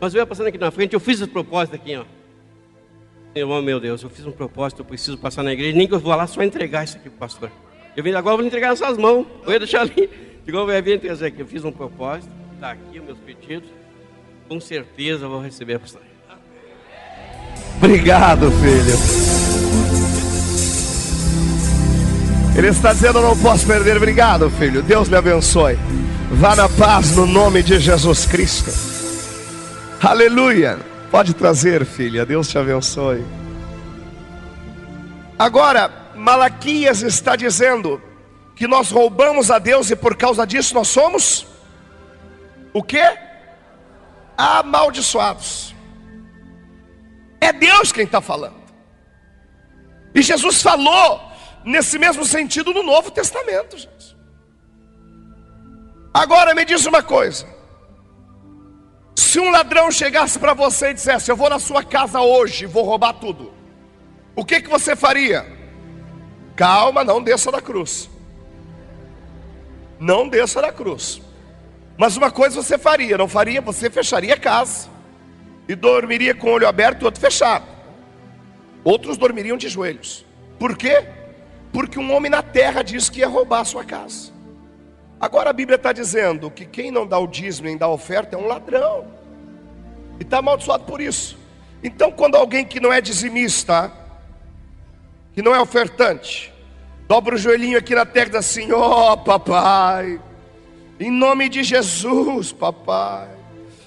mas 0.00 0.14
eu 0.14 0.20
ia 0.20 0.26
passando 0.26 0.46
aqui 0.46 0.58
na 0.58 0.70
frente, 0.70 0.94
eu 0.94 1.00
fiz 1.00 1.20
esse 1.20 1.30
propósito 1.30 1.74
aqui, 1.74 1.96
ó. 1.96 2.04
Oh, 3.44 3.60
meu 3.60 3.78
Deus, 3.78 4.02
eu 4.02 4.08
fiz 4.08 4.24
um 4.26 4.32
propósito, 4.32 4.80
eu 4.80 4.84
preciso 4.84 5.18
passar 5.18 5.42
na 5.42 5.52
igreja, 5.52 5.76
nem 5.76 5.86
que 5.86 5.94
eu 5.94 6.00
vou 6.00 6.14
lá 6.14 6.26
só 6.26 6.42
entregar 6.42 6.84
isso 6.84 6.96
aqui 6.96 7.10
pro 7.10 7.18
pastor. 7.18 7.50
Eu 7.96 8.02
vim 8.02 8.12
agora, 8.12 8.34
eu 8.34 8.38
vou 8.38 8.46
entregar 8.46 8.68
nas 8.68 8.78
suas 8.78 8.96
mãos. 8.96 9.26
Eu 9.44 9.52
ia 9.52 9.58
deixar 9.58 9.80
ali. 9.82 10.08
Igual 10.46 10.70
eu 10.70 10.82
vim 10.82 10.98
trazer 10.98 11.26
aqui. 11.26 11.40
Eu 11.40 11.46
fiz 11.46 11.64
um 11.64 11.72
propósito, 11.72 12.30
está 12.54 12.70
aqui 12.70 13.00
meus 13.00 13.18
pedidos. 13.18 13.68
Com 14.48 14.60
certeza 14.60 15.24
eu 15.24 15.30
vou 15.30 15.40
receber 15.40 15.74
a 15.74 15.78
pastor. 15.80 16.02
Obrigado, 17.78 18.50
filho. 18.52 19.36
Ele 22.56 22.68
está 22.68 22.92
dizendo: 22.92 23.18
Eu 23.18 23.22
não 23.22 23.38
posso 23.38 23.66
perder. 23.66 23.96
Obrigado, 23.96 24.48
filho. 24.50 24.82
Deus 24.82 25.08
me 25.08 25.16
abençoe. 25.16 25.76
Vá 26.30 26.56
na 26.56 26.68
paz 26.68 27.16
no 27.16 27.26
nome 27.26 27.62
de 27.62 27.78
Jesus 27.78 28.24
Cristo. 28.26 28.70
Aleluia. 30.02 30.95
Pode 31.10 31.34
trazer, 31.34 31.84
filha. 31.84 32.26
Deus 32.26 32.48
te 32.48 32.58
abençoe. 32.58 33.24
Agora, 35.38 35.90
Malaquias 36.14 37.02
está 37.02 37.36
dizendo 37.36 38.02
que 38.54 38.66
nós 38.66 38.90
roubamos 38.90 39.50
a 39.50 39.58
Deus 39.58 39.90
e 39.90 39.96
por 39.96 40.16
causa 40.16 40.46
disso 40.46 40.74
nós 40.74 40.88
somos 40.88 41.46
o 42.72 42.82
que? 42.82 43.02
Amaldiçoados. 44.36 45.74
É 47.40 47.52
Deus 47.52 47.92
quem 47.92 48.04
está 48.04 48.20
falando. 48.20 48.66
E 50.14 50.22
Jesus 50.22 50.62
falou 50.62 51.32
nesse 51.64 51.98
mesmo 51.98 52.24
sentido 52.24 52.72
no 52.72 52.82
Novo 52.82 53.10
Testamento, 53.10 53.76
gente. 53.76 54.16
Agora 56.12 56.54
me 56.54 56.64
diz 56.64 56.86
uma 56.86 57.02
coisa: 57.02 57.46
se 59.16 59.40
um 59.40 59.50
ladrão 59.50 59.90
chegasse 59.90 60.38
para 60.38 60.52
você 60.52 60.90
e 60.90 60.94
dissesse, 60.94 61.30
Eu 61.30 61.36
vou 61.36 61.48
na 61.48 61.58
sua 61.58 61.82
casa 61.82 62.20
hoje, 62.20 62.66
vou 62.66 62.84
roubar 62.84 63.14
tudo, 63.14 63.52
o 64.34 64.44
que, 64.44 64.60
que 64.60 64.68
você 64.68 64.94
faria? 64.94 65.46
Calma, 66.54 67.02
não 67.02 67.22
desça 67.22 67.50
da 67.50 67.60
cruz. 67.60 68.10
Não 69.98 70.28
desça 70.28 70.60
da 70.60 70.70
cruz. 70.70 71.22
Mas 71.96 72.16
uma 72.16 72.30
coisa 72.30 72.62
você 72.62 72.76
faria, 72.76 73.16
não 73.16 73.26
faria? 73.26 73.62
Você 73.62 73.88
fecharia 73.88 74.34
a 74.34 74.38
casa 74.38 74.88
e 75.66 75.74
dormiria 75.74 76.34
com 76.34 76.48
o 76.48 76.52
olho 76.52 76.68
aberto 76.68 77.02
e 77.02 77.04
outro 77.06 77.20
fechado. 77.20 77.64
Outros 78.84 79.16
dormiriam 79.16 79.56
de 79.56 79.68
joelhos. 79.68 80.24
Por 80.58 80.76
quê? 80.76 81.06
Porque 81.72 81.98
um 81.98 82.14
homem 82.14 82.30
na 82.30 82.42
terra 82.42 82.82
disse 82.82 83.10
que 83.10 83.20
ia 83.20 83.28
roubar 83.28 83.60
a 83.60 83.64
sua 83.64 83.84
casa. 83.84 84.35
Agora 85.20 85.50
a 85.50 85.52
Bíblia 85.52 85.76
está 85.76 85.92
dizendo 85.92 86.50
que 86.50 86.66
quem 86.66 86.90
não 86.90 87.06
dá 87.06 87.18
o 87.18 87.26
dízimo 87.26 87.68
nem 87.68 87.76
dá 87.76 87.86
a 87.86 87.90
oferta 87.90 88.36
é 88.36 88.38
um 88.38 88.46
ladrão. 88.46 89.06
E 90.18 90.22
está 90.22 90.38
amaldiçoado 90.38 90.84
por 90.84 91.00
isso. 91.00 91.38
Então, 91.82 92.10
quando 92.10 92.36
alguém 92.36 92.64
que 92.64 92.80
não 92.80 92.92
é 92.92 93.00
dizimista, 93.00 93.90
que 95.34 95.42
não 95.42 95.54
é 95.54 95.60
ofertante, 95.60 96.52
dobra 97.06 97.34
o 97.34 97.38
joelhinho 97.38 97.78
aqui 97.78 97.94
na 97.94 98.04
terra 98.04 98.26
e 98.26 98.30
diz 98.30 98.38
assim: 98.38 98.72
Ó 98.72 99.12
oh, 99.12 99.16
papai, 99.16 100.20
em 101.00 101.10
nome 101.10 101.48
de 101.48 101.62
Jesus, 101.62 102.52
papai, 102.52 103.28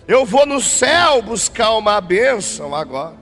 eu 0.08 0.26
vou 0.26 0.46
no 0.46 0.60
céu 0.60 1.22
buscar 1.22 1.72
uma 1.76 2.00
bênção 2.02 2.74
agora. 2.74 3.18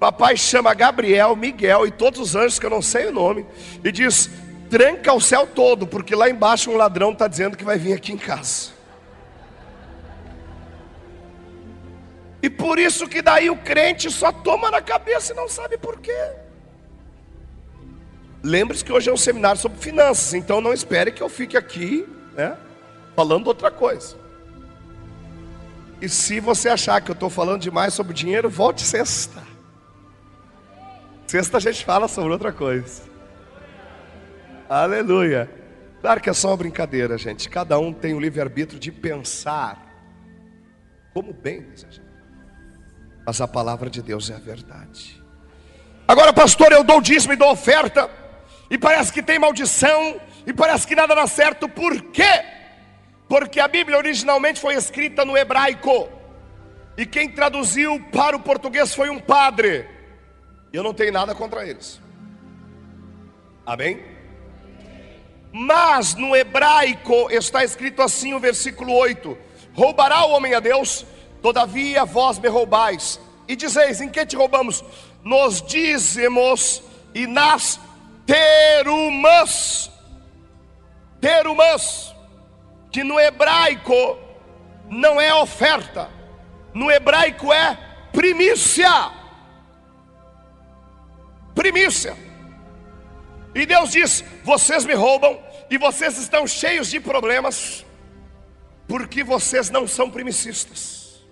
Papai 0.00 0.36
chama 0.36 0.74
Gabriel, 0.74 1.36
Miguel 1.36 1.86
e 1.86 1.90
todos 1.92 2.18
os 2.18 2.34
anjos 2.34 2.58
que 2.58 2.66
eu 2.66 2.70
não 2.70 2.82
sei 2.82 3.06
o 3.06 3.12
nome, 3.12 3.46
e 3.84 3.92
diz: 3.92 4.28
tranca 4.72 5.12
o 5.12 5.20
céu 5.20 5.46
todo, 5.46 5.86
porque 5.86 6.14
lá 6.14 6.30
embaixo 6.30 6.70
um 6.70 6.78
ladrão 6.78 7.12
está 7.12 7.28
dizendo 7.28 7.58
que 7.58 7.62
vai 7.62 7.76
vir 7.76 7.92
aqui 7.92 8.10
em 8.10 8.16
casa. 8.16 8.70
E 12.42 12.48
por 12.48 12.78
isso 12.78 13.06
que 13.06 13.20
daí 13.20 13.50
o 13.50 13.56
crente 13.56 14.10
só 14.10 14.32
toma 14.32 14.70
na 14.70 14.80
cabeça 14.80 15.34
e 15.34 15.36
não 15.36 15.46
sabe 15.46 15.76
por 15.76 16.00
quê. 16.00 16.32
Lembre-se 18.42 18.82
que 18.82 18.90
hoje 18.90 19.10
é 19.10 19.12
um 19.12 19.16
seminário 19.16 19.60
sobre 19.60 19.76
finanças, 19.76 20.32
então 20.32 20.62
não 20.62 20.72
espere 20.72 21.12
que 21.12 21.22
eu 21.22 21.28
fique 21.28 21.54
aqui, 21.54 22.08
né, 22.32 22.56
falando 23.14 23.48
outra 23.48 23.70
coisa. 23.70 24.16
E 26.00 26.08
se 26.08 26.40
você 26.40 26.70
achar 26.70 27.02
que 27.02 27.10
eu 27.10 27.14
estou 27.14 27.28
falando 27.28 27.60
demais 27.60 27.92
sobre 27.92 28.14
dinheiro, 28.14 28.48
volte 28.48 28.80
sexta. 28.80 29.42
Sexta 31.26 31.58
a 31.58 31.60
gente 31.60 31.84
fala 31.84 32.08
sobre 32.08 32.32
outra 32.32 32.52
coisa. 32.52 33.11
Aleluia. 34.72 35.50
Claro 36.00 36.18
que 36.18 36.30
é 36.30 36.32
só 36.32 36.48
uma 36.48 36.56
brincadeira, 36.56 37.18
gente. 37.18 37.46
Cada 37.46 37.78
um 37.78 37.92
tem 37.92 38.14
o 38.14 38.18
livre-arbítrio 38.18 38.80
de 38.80 38.90
pensar 38.90 39.86
como 41.12 41.30
bem 41.30 41.66
mas 43.26 43.38
a 43.42 43.46
palavra 43.46 43.90
de 43.90 44.00
Deus 44.00 44.30
é 44.30 44.34
a 44.34 44.38
verdade. 44.38 45.22
Agora, 46.08 46.32
pastor, 46.32 46.72
eu 46.72 46.82
dou 46.82 47.02
dízimo 47.02 47.34
e 47.34 47.36
dou 47.36 47.52
oferta, 47.52 48.10
e 48.70 48.78
parece 48.78 49.12
que 49.12 49.22
tem 49.22 49.38
maldição, 49.38 50.18
e 50.46 50.54
parece 50.54 50.86
que 50.86 50.96
nada 50.96 51.14
dá 51.14 51.26
certo, 51.26 51.68
por 51.68 52.00
quê? 52.04 52.42
Porque 53.28 53.60
a 53.60 53.68
Bíblia 53.68 53.98
originalmente 53.98 54.58
foi 54.58 54.74
escrita 54.74 55.22
no 55.22 55.36
hebraico, 55.36 56.08
e 56.96 57.04
quem 57.04 57.28
traduziu 57.28 58.00
para 58.10 58.36
o 58.36 58.40
português 58.40 58.94
foi 58.94 59.10
um 59.10 59.20
padre, 59.20 59.86
eu 60.72 60.82
não 60.82 60.94
tenho 60.94 61.12
nada 61.12 61.34
contra 61.34 61.64
eles, 61.64 62.00
amém? 63.66 64.11
Mas 65.52 66.14
no 66.14 66.34
hebraico 66.34 67.30
está 67.30 67.62
escrito 67.62 68.00
assim 68.00 68.32
o 68.32 68.40
versículo 68.40 68.94
8: 68.94 69.36
Roubará 69.74 70.24
o 70.24 70.30
homem 70.30 70.54
a 70.54 70.60
Deus? 70.60 71.04
Todavia 71.42 72.04
vós 72.04 72.38
me 72.38 72.48
roubais, 72.48 73.20
e 73.46 73.54
dizeis: 73.54 74.00
Em 74.00 74.08
que 74.08 74.24
te 74.24 74.34
roubamos? 74.34 74.82
Nos 75.22 75.60
dízimos 75.60 76.82
e 77.14 77.26
nas 77.26 77.78
terumãs. 78.26 79.90
Terumãs, 81.20 82.14
que 82.90 83.04
no 83.04 83.20
hebraico 83.20 84.18
não 84.88 85.20
é 85.20 85.32
oferta, 85.34 86.08
no 86.72 86.90
hebraico 86.90 87.52
é 87.52 87.78
primícia. 88.12 89.10
Primícia. 91.54 92.31
E 93.54 93.66
Deus 93.66 93.90
diz: 93.90 94.24
Vocês 94.44 94.84
me 94.84 94.94
roubam 94.94 95.38
e 95.70 95.78
vocês 95.78 96.18
estão 96.18 96.46
cheios 96.46 96.90
de 96.90 97.00
problemas, 97.00 97.84
porque 98.86 99.22
vocês 99.22 99.70
não 99.70 99.86
são 99.86 100.10
primicistas. 100.10 101.22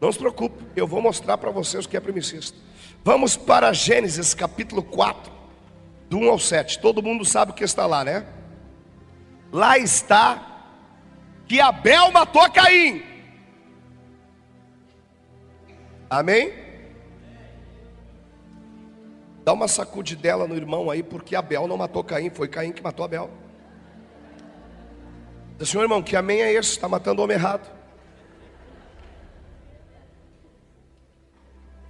Não 0.00 0.12
se 0.12 0.18
preocupe, 0.18 0.62
eu 0.76 0.86
vou 0.86 1.00
mostrar 1.00 1.38
para 1.38 1.50
vocês 1.50 1.84
o 1.84 1.88
que 1.88 1.96
é 1.96 2.00
primicista. 2.00 2.56
Vamos 3.02 3.36
para 3.36 3.72
Gênesis 3.72 4.34
capítulo 4.34 4.82
4, 4.82 5.32
do 6.10 6.18
1 6.18 6.30
ao 6.30 6.38
7. 6.38 6.80
Todo 6.80 7.02
mundo 7.02 7.24
sabe 7.24 7.52
o 7.52 7.54
que 7.54 7.64
está 7.64 7.86
lá, 7.86 8.04
né? 8.04 8.26
Lá 9.52 9.78
está 9.78 10.56
que 11.46 11.60
Abel 11.60 12.10
matou 12.10 12.50
Caim. 12.50 13.02
Amém? 16.10 16.65
Dá 19.46 19.52
uma 19.52 19.68
sacudidela 19.68 20.48
no 20.48 20.56
irmão 20.56 20.90
aí, 20.90 21.04
porque 21.04 21.36
Abel 21.36 21.68
não 21.68 21.76
matou 21.76 22.02
Caim, 22.02 22.30
foi 22.30 22.48
Caim 22.48 22.72
que 22.72 22.82
matou 22.82 23.04
Abel. 23.04 23.30
Diz, 25.56 25.68
senhor 25.68 25.84
irmão, 25.84 26.02
que 26.02 26.16
amém 26.16 26.42
é 26.42 26.52
esse? 26.52 26.70
Está 26.70 26.88
matando 26.88 27.20
o 27.20 27.24
homem 27.24 27.36
errado. 27.36 27.70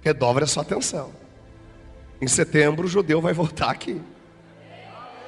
Redobre 0.01 0.43
a 0.43 0.47
sua 0.47 0.61
atenção. 0.61 1.11
Em 2.21 2.27
setembro 2.27 2.85
o 2.85 2.87
judeu 2.87 3.19
vai 3.19 3.33
voltar 3.33 3.71
aqui. 3.71 3.99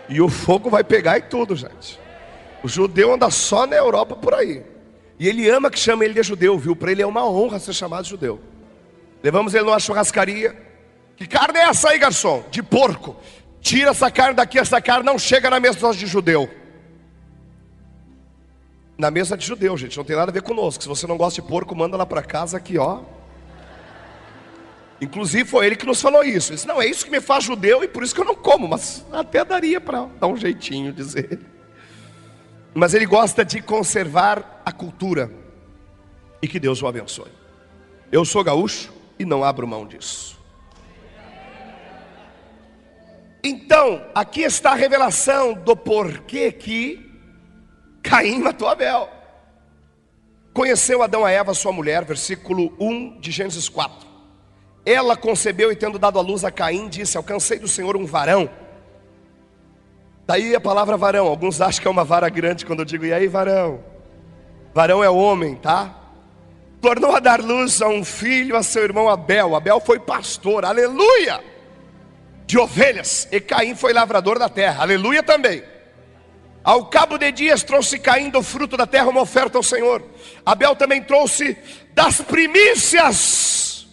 E 0.07 0.21
o 0.21 0.29
fogo 0.29 0.69
vai 0.69 0.83
pegar 0.83 1.17
e 1.17 1.23
tudo, 1.23 1.55
gente. 1.55 1.99
O 2.63 2.67
judeu 2.67 3.11
anda 3.11 3.31
só 3.31 3.65
na 3.65 3.75
Europa 3.75 4.15
por 4.15 4.35
aí. 4.35 4.63
E 5.17 5.27
ele 5.27 5.49
ama 5.49 5.71
que 5.71 5.79
chame 5.79 6.05
ele 6.05 6.13
de 6.13 6.21
judeu, 6.21 6.59
viu? 6.59 6.75
Para 6.75 6.91
ele 6.91 7.01
é 7.01 7.07
uma 7.07 7.27
honra 7.27 7.57
ser 7.57 7.73
chamado 7.73 8.03
de 8.03 8.11
judeu. 8.11 8.39
Levamos 9.23 9.55
ele 9.55 9.63
numa 9.65 9.79
churrascaria. 9.79 10.68
Que 11.19 11.27
carne 11.27 11.59
é 11.59 11.63
essa 11.63 11.89
aí, 11.89 11.99
garçom? 11.99 12.45
De 12.49 12.63
porco. 12.63 13.13
Tira 13.59 13.91
essa 13.91 14.09
carne 14.09 14.35
daqui, 14.35 14.57
essa 14.57 14.81
carne 14.81 15.05
não 15.05 15.19
chega 15.19 15.49
na 15.49 15.59
mesa 15.59 15.91
de 15.91 16.07
judeu. 16.07 16.49
Na 18.97 19.11
mesa 19.11 19.35
de 19.35 19.45
judeu, 19.45 19.75
gente, 19.75 19.97
não 19.97 20.05
tem 20.05 20.15
nada 20.15 20.31
a 20.31 20.33
ver 20.33 20.41
conosco. 20.41 20.81
Se 20.81 20.87
você 20.87 21.05
não 21.05 21.17
gosta 21.17 21.41
de 21.41 21.45
porco, 21.45 21.75
manda 21.75 21.97
lá 21.97 22.05
para 22.05 22.23
casa 22.23 22.55
aqui, 22.55 22.77
ó. 22.77 23.01
Inclusive 25.01 25.43
foi 25.43 25.65
ele 25.65 25.75
que 25.75 25.85
nos 25.85 26.01
falou 26.01 26.23
isso. 26.23 26.51
Ele 26.51 26.55
disse, 26.55 26.67
não, 26.67 26.81
é 26.81 26.85
isso 26.85 27.03
que 27.03 27.11
me 27.11 27.19
faz 27.19 27.43
judeu 27.43 27.83
e 27.83 27.89
por 27.89 28.01
isso 28.01 28.15
que 28.15 28.21
eu 28.21 28.25
não 28.25 28.35
como, 28.35 28.65
mas 28.65 29.05
até 29.11 29.43
daria 29.43 29.81
para 29.81 30.05
dar 30.21 30.27
um 30.27 30.37
jeitinho 30.37 30.93
dizer. 30.93 31.37
Mas 32.73 32.93
ele 32.93 33.05
gosta 33.05 33.43
de 33.43 33.61
conservar 33.61 34.61
a 34.65 34.71
cultura 34.71 35.29
e 36.41 36.47
que 36.47 36.61
Deus 36.61 36.81
o 36.81 36.87
abençoe. 36.87 37.31
Eu 38.09 38.23
sou 38.23 38.41
gaúcho 38.41 38.93
e 39.19 39.25
não 39.25 39.43
abro 39.43 39.67
mão 39.67 39.85
disso. 39.85 40.38
Então, 43.43 44.05
aqui 44.13 44.41
está 44.41 44.71
a 44.71 44.75
revelação 44.75 45.53
do 45.53 45.75
porquê 45.75 46.51
que 46.51 47.09
Caim 48.03 48.39
matou 48.39 48.67
Abel. 48.67 49.09
Conheceu 50.53 51.01
Adão 51.01 51.23
a 51.23 51.31
Eva, 51.31 51.53
sua 51.53 51.71
mulher, 51.71 52.03
versículo 52.03 52.73
1 52.79 53.19
de 53.19 53.31
Gênesis 53.31 53.69
4. 53.69 54.07
Ela 54.85 55.15
concebeu 55.15 55.71
e 55.71 55.75
tendo 55.75 55.99
dado 55.99 56.19
à 56.19 56.21
luz 56.21 56.43
a 56.43 56.51
Caim, 56.51 56.89
disse: 56.89 57.15
Alcancei 57.15 57.59
do 57.59 57.67
Senhor 57.67 57.95
um 57.95 58.05
varão. 58.05 58.49
Daí 60.25 60.53
a 60.53 60.61
palavra 60.61 60.97
varão, 60.97 61.27
alguns 61.27 61.61
acham 61.61 61.81
que 61.81 61.87
é 61.87 61.91
uma 61.91 62.03
vara 62.03 62.29
grande 62.29 62.65
quando 62.65 62.79
eu 62.79 62.85
digo, 62.85 63.05
e 63.05 63.13
aí 63.13 63.27
varão? 63.27 63.83
Varão 64.73 65.03
é 65.03 65.09
homem, 65.09 65.55
tá? 65.55 65.95
Tornou 66.81 67.15
a 67.15 67.19
dar 67.19 67.41
luz 67.41 67.81
a 67.81 67.87
um 67.87 68.03
filho, 68.03 68.55
a 68.55 68.63
seu 68.63 68.83
irmão 68.83 69.09
Abel. 69.09 69.55
Abel 69.55 69.79
foi 69.79 69.99
pastor, 69.99 70.65
aleluia! 70.65 71.43
De 72.49 72.57
ovelhas, 72.57 73.27
e 73.31 73.39
Caim 73.39 73.75
foi 73.75 73.93
lavrador 73.93 74.39
da 74.39 74.49
terra, 74.49 74.81
aleluia 74.81 75.21
também. 75.21 75.61
Ao 76.63 76.83
cabo 76.87 77.15
de 77.15 77.31
dias 77.31 77.61
trouxe 77.61 77.99
Caim 77.99 78.31
do 78.31 78.41
fruto 78.41 78.75
da 78.75 78.87
terra 78.87 79.07
uma 79.07 79.21
oferta 79.21 79.59
ao 79.59 79.61
Senhor. 79.61 80.03
Abel 80.43 80.75
também 80.75 80.99
trouxe 81.03 81.55
das 81.93 82.21
primícias 82.21 83.87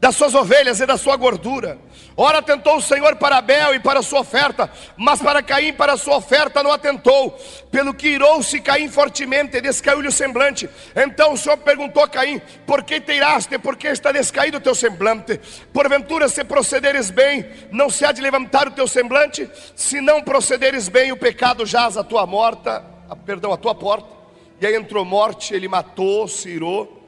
das 0.00 0.16
suas 0.16 0.34
ovelhas 0.34 0.80
e 0.80 0.86
da 0.86 0.98
sua 0.98 1.14
gordura. 1.14 1.78
Ora 2.16 2.38
atentou 2.38 2.76
o 2.76 2.82
Senhor 2.82 3.16
para 3.16 3.38
Abel 3.38 3.74
e 3.74 3.80
para 3.80 3.98
a 3.98 4.02
sua 4.02 4.20
oferta, 4.20 4.70
mas 4.96 5.20
para 5.20 5.42
Caim 5.42 5.72
para 5.72 5.94
a 5.94 5.96
sua 5.96 6.16
oferta 6.16 6.62
não 6.62 6.70
atentou. 6.70 7.36
Pelo 7.72 7.92
que 7.92 8.08
irou-se 8.08 8.60
Caim 8.60 8.88
fortemente, 8.88 9.60
descaiu-lhe 9.60 10.06
o 10.06 10.12
semblante. 10.12 10.70
Então 10.94 11.32
o 11.32 11.36
Senhor 11.36 11.56
perguntou 11.56 12.04
a 12.04 12.08
Caim: 12.08 12.40
Por 12.64 12.84
que 12.84 13.00
te 13.00 13.14
iraste? 13.14 13.58
Por 13.58 13.76
que 13.76 13.88
está 13.88 14.12
descaído 14.12 14.58
o 14.58 14.60
teu 14.60 14.76
semblante? 14.76 15.40
Porventura, 15.72 16.28
se 16.28 16.44
procederes 16.44 17.10
bem, 17.10 17.46
não 17.72 17.90
se 17.90 18.04
há 18.04 18.12
de 18.12 18.22
levantar 18.22 18.68
o 18.68 18.72
teu 18.72 18.86
semblante? 18.86 19.50
Se 19.74 20.00
não 20.00 20.22
procederes 20.22 20.88
bem, 20.88 21.10
o 21.10 21.16
pecado 21.16 21.66
jaz 21.66 21.96
a 21.96 22.04
tua 22.04 22.24
morta, 22.26 22.84
a, 23.10 23.16
perdão, 23.16 23.52
a 23.52 23.56
tua 23.56 23.74
porta. 23.74 24.14
E 24.60 24.66
aí 24.66 24.76
entrou 24.76 25.04
morte, 25.04 25.52
ele 25.52 25.66
matou, 25.66 26.28
se 26.28 26.48
irou. 26.48 27.02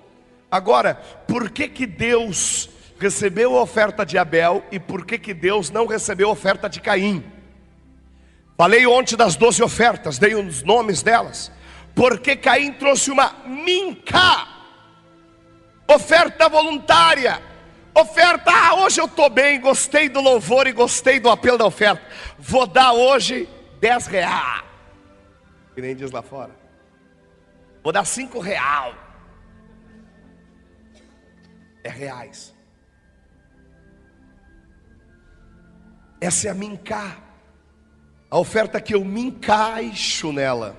Agora, 0.50 0.94
por 1.28 1.48
que 1.50 1.68
que 1.68 1.86
Deus 1.86 2.68
recebeu 2.98 3.56
a 3.56 3.62
oferta 3.62 4.04
de 4.04 4.16
Abel 4.16 4.64
e 4.70 4.78
por 4.78 5.04
que, 5.04 5.18
que 5.18 5.35
Deus 5.35 5.70
não 5.70 5.87
recebeu 5.87 6.28
a 6.28 6.32
oferta 6.32 6.68
de 6.68 6.80
Caim. 6.80 7.24
Falei 8.56 8.87
ontem 8.87 9.16
das 9.16 9.37
doze 9.37 9.62
ofertas, 9.62 10.18
dei 10.18 10.35
os 10.35 10.62
nomes 10.62 11.02
delas. 11.02 11.52
Porque 11.94 12.37
Caim 12.37 12.72
trouxe 12.72 13.11
uma 13.11 13.32
minca, 13.46 14.46
oferta 15.88 16.48
voluntária, 16.48 17.40
oferta, 17.94 18.50
ah, 18.50 18.74
hoje 18.76 19.00
eu 19.00 19.06
estou 19.06 19.28
bem, 19.28 19.61
gostei 19.61 20.09
do 20.09 20.20
louvor 20.20 20.66
e 20.66 20.72
gostei 20.72 21.20
do 21.20 21.30
apelo 21.30 21.59
da 21.59 21.66
oferta. 21.66 22.02
Vou 22.38 22.66
dar 22.66 22.92
hoje 22.92 23.48
dez 23.80 24.06
reais. 24.06 24.64
Que 25.74 25.82
nem 25.82 25.94
diz 25.94 26.11
lá 26.11 26.22
fora. 26.22 26.54
Vou 27.82 27.92
dar 27.92 28.04
cinco 28.04 28.40
real. 28.40 28.94
é 31.85 31.88
reais. 31.88 32.55
Essa 36.26 36.48
é 36.48 36.50
a 36.50 36.54
minca, 36.54 37.18
a 38.28 38.36
oferta 38.36 38.80
que 38.80 38.92
eu 38.96 39.04
me 39.04 39.26
encaixo 39.26 40.32
nela. 40.32 40.76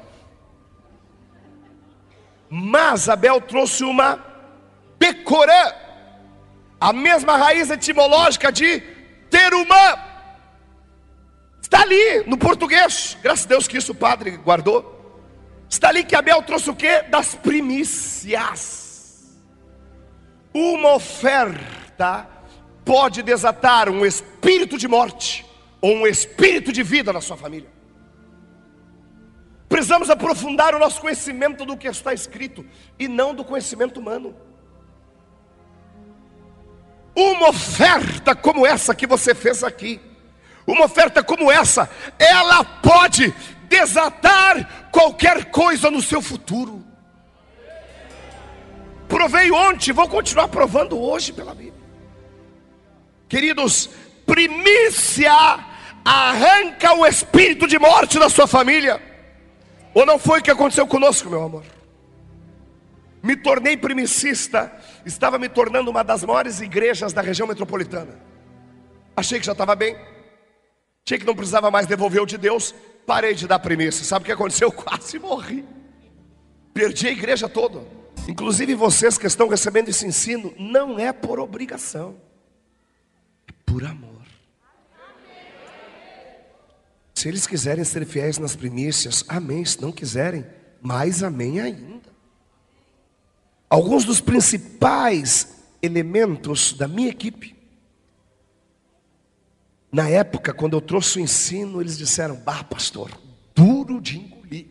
Mas 2.50 3.08
Abel 3.08 3.40
trouxe 3.40 3.86
uma 3.86 4.18
pecorã, 5.00 5.72
a 6.78 6.92
mesma 6.92 7.38
raiz 7.38 7.70
etimológica 7.70 8.52
de 8.52 8.82
terumã. 9.30 9.98
Está 11.62 11.80
ali 11.80 12.26
no 12.28 12.38
português, 12.38 13.18
graças 13.24 13.46
a 13.46 13.48
Deus 13.48 13.70
que 13.70 13.78
isso 13.78 13.94
o 13.94 13.96
padre 13.96 14.36
guardou. 14.36 15.24
Está 15.70 15.88
ali 15.88 16.04
que 16.04 16.14
Abel 16.18 16.44
trouxe 16.44 16.70
o 16.70 16.76
que? 16.76 17.04
Das 17.04 17.36
primícias. 17.36 19.34
Uma 20.54 20.96
oferta 20.96 22.28
pode 22.88 23.22
desatar 23.22 23.90
um 23.90 24.06
espírito 24.06 24.78
de 24.78 24.88
morte 24.88 25.46
ou 25.82 25.92
um 25.94 26.08
espírito 26.08 26.72
de 26.72 26.82
vida 26.82 27.12
na 27.12 27.20
sua 27.20 27.36
família. 27.36 27.70
Precisamos 29.68 30.10
aprofundar 30.10 30.74
o 30.74 30.80
nosso 30.80 31.02
conhecimento 31.02 31.66
do 31.66 31.76
que 31.76 31.90
está 31.90 32.14
escrito 32.14 32.66
e 32.98 33.10
não 33.10 33.36
do 33.36 33.44
conhecimento 33.44 34.00
humano. 34.00 34.34
Uma 37.14 37.50
oferta 37.50 38.34
como 38.34 38.66
essa 38.66 38.96
que 38.96 39.06
você 39.06 39.36
fez 39.36 39.64
aqui, 39.66 40.00
uma 40.66 40.86
oferta 40.86 41.22
como 41.22 41.52
essa, 41.52 41.90
ela 42.18 42.64
pode 42.64 43.34
desatar 43.68 44.90
qualquer 44.92 45.52
coisa 45.52 45.92
no 45.92 46.02
seu 46.02 46.22
futuro. 46.22 46.86
Provei 49.10 49.52
ontem, 49.52 49.92
vou 49.92 50.08
continuar 50.08 50.48
provando 50.48 50.98
hoje 50.98 51.34
pela 51.34 51.54
Bíblia. 51.54 51.77
Queridos, 53.28 53.90
primícia 54.26 55.34
arranca 56.04 56.94
o 56.94 57.06
espírito 57.06 57.68
de 57.68 57.78
morte 57.78 58.18
da 58.18 58.30
sua 58.30 58.48
família. 58.48 59.02
Ou 59.94 60.06
não 60.06 60.18
foi 60.18 60.40
o 60.40 60.44
que 60.44 60.52
aconteceu 60.52 60.88
conosco, 60.88 61.30
meu 61.30 61.44
amor? 61.44 61.64
Me 63.22 63.36
tornei 63.36 63.76
primicista, 63.76 64.72
estava 65.06 65.38
me 65.38 65.50
tornando 65.50 65.90
uma 65.92 66.04
das 66.04 66.24
maiores 66.24 66.62
igrejas 66.62 67.12
da 67.12 67.22
região 67.22 67.48
metropolitana. 67.48 68.18
Achei 69.16 69.40
que 69.40 69.46
já 69.46 69.52
estava 69.52 69.76
bem, 69.76 69.98
achei 71.06 71.18
que 71.18 71.26
não 71.26 71.36
precisava 71.36 71.70
mais 71.70 71.88
devolver 71.88 72.22
o 72.22 72.26
de 72.26 72.38
Deus, 72.38 72.74
parei 73.06 73.34
de 73.34 73.48
dar 73.48 73.60
primícia. 73.60 74.06
Sabe 74.06 74.24
o 74.24 74.26
que 74.28 74.32
aconteceu? 74.32 74.72
Quase 74.72 75.20
morri. 75.20 75.66
Perdi 76.74 77.08
a 77.08 77.12
igreja 77.12 77.50
toda. 77.50 77.82
Inclusive 78.28 78.76
vocês 78.76 79.18
que 79.18 79.26
estão 79.26 79.48
recebendo 79.48 79.90
esse 79.90 80.06
ensino, 80.06 80.54
não 80.58 81.00
é 81.00 81.12
por 81.12 81.40
obrigação, 81.40 82.16
por 83.68 83.84
amor. 83.84 84.08
Se 87.14 87.28
eles 87.28 87.46
quiserem 87.46 87.84
ser 87.84 88.06
fiéis 88.06 88.38
nas 88.38 88.56
primícias, 88.56 89.26
amém. 89.28 89.66
Se 89.66 89.82
não 89.82 89.92
quiserem, 89.92 90.46
mais 90.82 91.22
amém 91.22 91.60
ainda. 91.60 92.10
Alguns 93.70 94.06
dos 94.06 94.22
principais 94.22 95.56
elementos 95.82 96.74
da 96.74 96.88
minha 96.88 97.10
equipe, 97.10 97.56
na 99.92 100.10
época, 100.10 100.54
quando 100.54 100.78
eu 100.78 100.82
trouxe 100.82 101.18
o 101.18 101.22
ensino, 101.22 101.82
eles 101.82 101.98
disseram: 101.98 102.36
Bah, 102.36 102.64
pastor, 102.64 103.12
duro 103.54 104.00
de 104.00 104.20
engolir. 104.20 104.68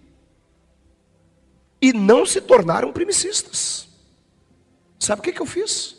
E 1.82 1.92
não 1.92 2.24
se 2.24 2.40
tornaram 2.40 2.92
primicistas. 2.92 3.88
Sabe 4.98 5.20
o 5.20 5.24
que, 5.24 5.32
que 5.32 5.42
eu 5.42 5.46
fiz? 5.46 5.96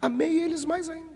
Amei 0.00 0.42
eles 0.42 0.64
mais 0.64 0.88
ainda. 0.88 1.11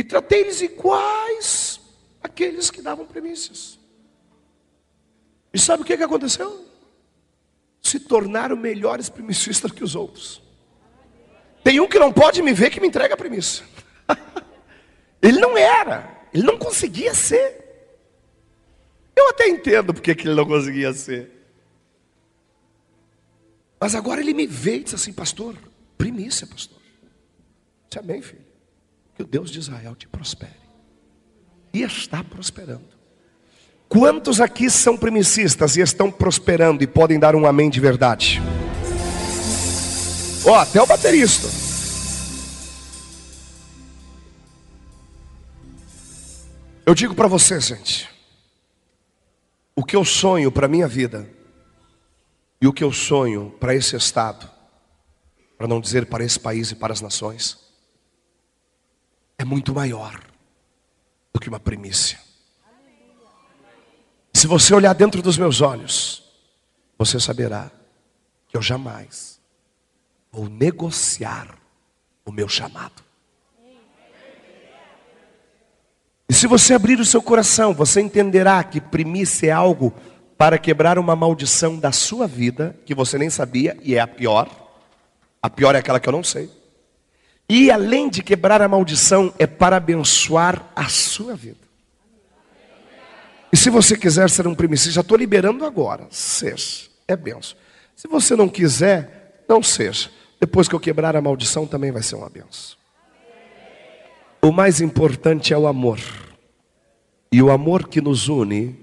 E 0.00 0.02
tratei 0.02 0.40
eles 0.40 0.62
iguais 0.62 1.78
aqueles 2.22 2.70
que 2.70 2.80
davam 2.80 3.04
premissas. 3.04 3.78
E 5.52 5.58
sabe 5.58 5.82
o 5.82 5.84
que, 5.84 5.94
que 5.94 6.02
aconteceu? 6.02 6.64
Se 7.82 8.00
tornaram 8.00 8.56
melhores 8.56 9.10
premissistas 9.10 9.70
que 9.70 9.84
os 9.84 9.94
outros. 9.94 10.42
Tem 11.62 11.80
um 11.80 11.86
que 11.86 11.98
não 11.98 12.10
pode 12.10 12.40
me 12.40 12.54
ver 12.54 12.70
que 12.70 12.80
me 12.80 12.88
entrega 12.88 13.12
a 13.12 13.16
premissa. 13.16 13.62
ele 15.20 15.38
não 15.38 15.58
era, 15.58 16.26
ele 16.32 16.44
não 16.44 16.56
conseguia 16.56 17.12
ser. 17.12 17.60
Eu 19.14 19.28
até 19.28 19.48
entendo 19.48 19.92
porque 19.92 20.14
que 20.14 20.26
ele 20.26 20.34
não 20.34 20.46
conseguia 20.46 20.94
ser. 20.94 21.30
Mas 23.78 23.94
agora 23.94 24.22
ele 24.22 24.32
me 24.32 24.46
vê 24.46 24.76
e 24.76 24.84
diz 24.84 24.94
assim, 24.94 25.12
pastor, 25.12 25.58
primícia, 25.98 26.46
pastor. 26.46 26.80
Disse, 27.86 27.98
amém, 27.98 28.22
filho. 28.22 28.49
Que 29.20 29.24
o 29.24 29.26
Deus 29.26 29.50
de 29.50 29.58
Israel 29.58 29.94
te 29.94 30.08
prospere 30.08 30.54
e 31.74 31.82
está 31.82 32.24
prosperando. 32.24 32.88
Quantos 33.86 34.40
aqui 34.40 34.70
são 34.70 34.96
primicistas 34.96 35.76
e 35.76 35.82
estão 35.82 36.10
prosperando 36.10 36.82
e 36.82 36.86
podem 36.86 37.18
dar 37.18 37.36
um 37.36 37.44
amém 37.44 37.68
de 37.68 37.80
verdade? 37.80 38.40
Ó, 40.42 40.52
oh, 40.52 40.54
até 40.54 40.80
o 40.80 40.86
baterista. 40.86 41.46
Eu 46.86 46.94
digo 46.94 47.14
para 47.14 47.28
você, 47.28 47.60
gente, 47.60 48.08
o 49.76 49.84
que 49.84 49.96
eu 49.96 50.04
sonho 50.06 50.50
para 50.50 50.66
minha 50.66 50.88
vida 50.88 51.28
e 52.58 52.66
o 52.66 52.72
que 52.72 52.82
eu 52.82 52.90
sonho 52.90 53.54
para 53.60 53.74
esse 53.74 53.94
estado, 53.94 54.50
para 55.58 55.68
não 55.68 55.78
dizer 55.78 56.06
para 56.06 56.24
esse 56.24 56.40
país 56.40 56.70
e 56.70 56.74
para 56.74 56.94
as 56.94 57.02
nações, 57.02 57.68
é 59.40 59.44
muito 59.44 59.74
maior 59.74 60.20
do 61.32 61.40
que 61.40 61.48
uma 61.48 61.58
primícia. 61.58 62.18
Se 64.34 64.46
você 64.46 64.74
olhar 64.74 64.92
dentro 64.92 65.22
dos 65.22 65.38
meus 65.38 65.62
olhos, 65.62 66.22
você 66.98 67.18
saberá 67.18 67.70
que 68.48 68.54
eu 68.54 68.60
jamais 68.60 69.40
vou 70.30 70.46
negociar 70.46 71.56
o 72.22 72.30
meu 72.30 72.50
chamado. 72.50 73.02
E 76.28 76.34
se 76.34 76.46
você 76.46 76.74
abrir 76.74 77.00
o 77.00 77.04
seu 77.06 77.22
coração, 77.22 77.72
você 77.72 78.02
entenderá 78.02 78.62
que 78.62 78.78
primícia 78.78 79.46
é 79.46 79.50
algo 79.50 79.94
para 80.36 80.58
quebrar 80.58 80.98
uma 80.98 81.16
maldição 81.16 81.78
da 81.78 81.92
sua 81.92 82.26
vida, 82.26 82.78
que 82.84 82.94
você 82.94 83.16
nem 83.16 83.30
sabia, 83.30 83.74
e 83.82 83.94
é 83.94 84.00
a 84.00 84.06
pior. 84.06 84.50
A 85.40 85.48
pior 85.48 85.74
é 85.74 85.78
aquela 85.78 85.98
que 85.98 86.10
eu 86.10 86.12
não 86.12 86.22
sei. 86.22 86.59
E 87.52 87.68
além 87.68 88.08
de 88.08 88.22
quebrar 88.22 88.62
a 88.62 88.68
maldição, 88.68 89.34
é 89.36 89.44
para 89.44 89.78
abençoar 89.78 90.70
a 90.76 90.88
sua 90.88 91.34
vida. 91.34 91.58
E 93.52 93.56
se 93.56 93.68
você 93.68 93.96
quiser 93.96 94.30
ser 94.30 94.46
um 94.46 94.54
primicista, 94.54 94.92
já 94.92 95.00
estou 95.00 95.18
liberando 95.18 95.64
agora. 95.64 96.06
Seja, 96.10 96.84
é 97.08 97.16
benção. 97.16 97.58
Se 97.96 98.06
você 98.06 98.36
não 98.36 98.48
quiser, 98.48 99.44
não 99.48 99.60
seja. 99.64 100.10
Depois 100.38 100.68
que 100.68 100.76
eu 100.76 100.78
quebrar 100.78 101.16
a 101.16 101.20
maldição, 101.20 101.66
também 101.66 101.90
vai 101.90 102.04
ser 102.04 102.14
uma 102.14 102.30
benção. 102.30 102.76
O 104.40 104.52
mais 104.52 104.80
importante 104.80 105.52
é 105.52 105.58
o 105.58 105.66
amor. 105.66 105.98
E 107.32 107.42
o 107.42 107.50
amor 107.50 107.88
que 107.88 108.00
nos 108.00 108.28
une 108.28 108.78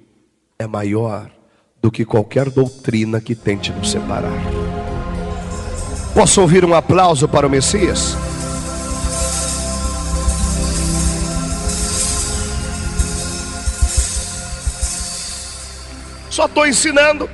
é 0.60 0.68
maior 0.68 1.32
do 1.82 1.90
que 1.90 2.04
qualquer 2.04 2.50
doutrina 2.50 3.22
que 3.22 3.34
tente 3.34 3.72
nos 3.72 3.92
separar. 3.92 4.44
Posso 6.14 6.42
ouvir 6.42 6.66
um 6.66 6.74
aplauso 6.74 7.30
para 7.30 7.48
o 7.48 7.50
Messias? 7.50 8.27
Só 16.38 16.46
estou 16.46 16.68
ensinando. 16.68 17.28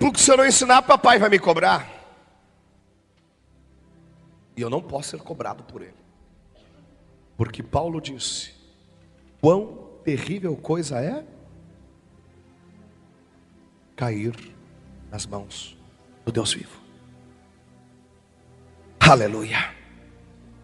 Porque 0.00 0.18
se 0.18 0.28
eu 0.28 0.36
não 0.36 0.44
ensinar, 0.44 0.82
papai 0.82 1.20
vai 1.20 1.28
me 1.28 1.38
cobrar. 1.38 1.88
E 4.56 4.60
eu 4.60 4.68
não 4.68 4.82
posso 4.82 5.10
ser 5.10 5.18
cobrado 5.18 5.62
por 5.62 5.80
ele. 5.80 5.94
Porque 7.36 7.62
Paulo 7.62 8.00
disse: 8.00 8.52
Quão 9.40 9.88
terrível 10.02 10.56
coisa 10.56 11.00
é 11.00 11.24
cair 13.94 14.34
nas 15.08 15.24
mãos 15.24 15.78
do 16.24 16.32
Deus 16.32 16.52
vivo. 16.52 16.76
Aleluia. 18.98 19.72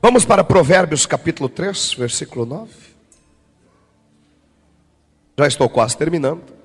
Vamos 0.03 0.25
para 0.25 0.42
Provérbios 0.42 1.07
capítulo 1.07 1.49
3, 1.49 1.95
versículo 1.95 2.45
9. 2.45 2.75
Já 5.38 5.47
estou 5.47 5.71
quase 5.71 5.97
terminando. 5.97 6.56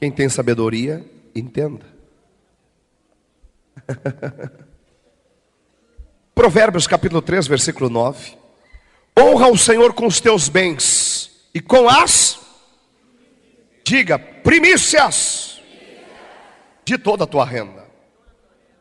Quem 0.00 0.10
tem 0.10 0.30
sabedoria, 0.30 1.04
entenda. 1.34 1.84
Provérbios 6.34 6.86
capítulo 6.86 7.20
3, 7.20 7.46
versículo 7.46 7.90
9. 7.90 8.34
Honra 9.18 9.48
o 9.48 9.58
Senhor 9.58 9.92
com 9.92 10.06
os 10.06 10.18
teus 10.18 10.48
bens 10.48 11.50
e 11.52 11.60
com 11.60 11.86
as, 11.86 12.40
diga, 13.84 14.18
primícias 14.18 15.60
de 16.82 16.96
toda 16.96 17.24
a 17.24 17.26
tua 17.26 17.44
renda. 17.44 17.86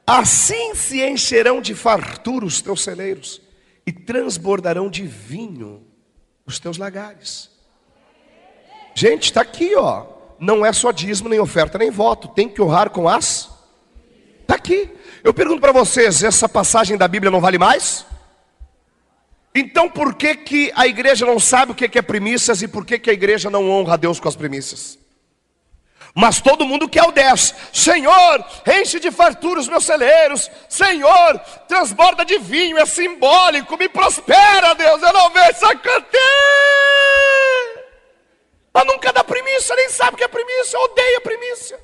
Assim 0.08 0.74
se 0.74 1.06
encherão 1.06 1.62
de 1.62 1.76
fartura 1.76 2.46
os 2.46 2.62
teus 2.62 2.82
celeiros 2.82 3.42
e 3.86 3.92
transbordarão 3.92 4.90
de 4.90 5.06
vinho 5.06 5.86
os 6.46 6.60
teus 6.60 6.78
lagares. 6.78 7.52
Gente, 8.96 9.24
está 9.26 9.42
aqui, 9.42 9.76
ó. 9.76 10.19
Não 10.40 10.66
é 10.66 10.72
só 10.72 10.92
dízimo, 10.92 11.30
nem 11.30 11.40
oferta, 11.40 11.78
nem 11.78 11.92
voto. 11.92 12.28
Tem 12.30 12.48
que 12.48 12.62
honrar 12.62 12.90
com 12.90 13.08
as. 13.08 13.50
Está 14.42 14.56
aqui. 14.56 14.90
Eu 15.24 15.34
pergunto 15.34 15.60
para 15.60 15.72
vocês: 15.72 16.24
essa 16.24 16.48
passagem 16.48 16.98
da 16.98 17.08
Bíblia 17.08 17.32
não 17.32 17.42
vale 17.42 17.58
mais? 17.58 18.06
Então 19.54 19.90
por 19.90 20.14
que, 20.14 20.36
que 20.36 20.72
a 20.76 20.88
igreja 20.88 21.26
não 21.26 21.40
sabe 21.40 21.72
o 21.72 21.76
que 21.76 21.98
é 21.98 22.02
primícias 22.02 22.62
e 22.62 22.68
por 22.68 22.86
que, 22.86 23.00
que 23.00 23.10
a 23.10 23.14
igreja 23.14 23.50
não 23.50 23.70
honra 23.70 23.96
a 23.96 23.98
Deus 23.98 24.20
com 24.20 24.28
as 24.28 24.36
primícias? 24.36 24.98
Mas 26.16 26.42
todo 26.42 26.66
mundo 26.66 26.90
quer 26.90 27.04
o 27.04 27.12
10. 27.12 27.56
Senhor, 27.72 28.46
enche 28.68 29.00
de 29.00 29.12
fartura 29.12 29.60
os 29.60 29.68
meus 29.68 29.86
celeiros. 29.86 30.50
Senhor, 30.68 31.40
transborda 31.68 32.26
de 32.26 32.38
vinho, 32.40 32.78
é 32.78 32.86
simbólico, 32.86 33.78
me 33.78 33.88
prospera, 33.88 34.74
Deus. 34.74 35.02
Eu 35.02 35.14
não 35.14 35.30
vejo 35.30 35.60
sacanteio. 35.60 36.89
Nunca 38.86 39.12
dá 39.14 39.24
primícia, 39.24 39.76
nem 39.76 39.90
sabe 39.90 40.14
o 40.14 40.18
que 40.18 40.24
é 40.24 40.28
primícia, 40.28 40.80
odeia 40.80 41.22
primícia. 41.22 41.80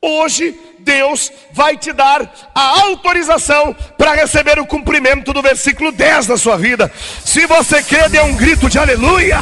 Hoje 0.00 0.58
Deus 0.80 1.30
vai 1.52 1.76
te 1.76 1.92
dar 1.92 2.50
a 2.54 2.80
autorização 2.80 3.72
para 3.96 4.14
receber 4.14 4.58
o 4.58 4.66
cumprimento 4.66 5.32
do 5.32 5.40
versículo 5.40 5.92
10 5.92 6.26
da 6.26 6.36
sua 6.36 6.56
vida. 6.56 6.92
Se 7.24 7.46
você 7.46 7.82
quer, 7.82 8.08
dê 8.08 8.20
um 8.20 8.34
grito 8.34 8.68
de 8.68 8.78
aleluia. 8.78 9.38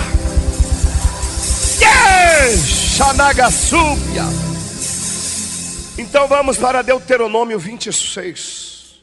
Xanagasúbia. 3.01 4.25
Então 5.97 6.29
vamos 6.29 6.59
para 6.59 6.83
Deuteronômio 6.83 7.59
26, 7.59 9.01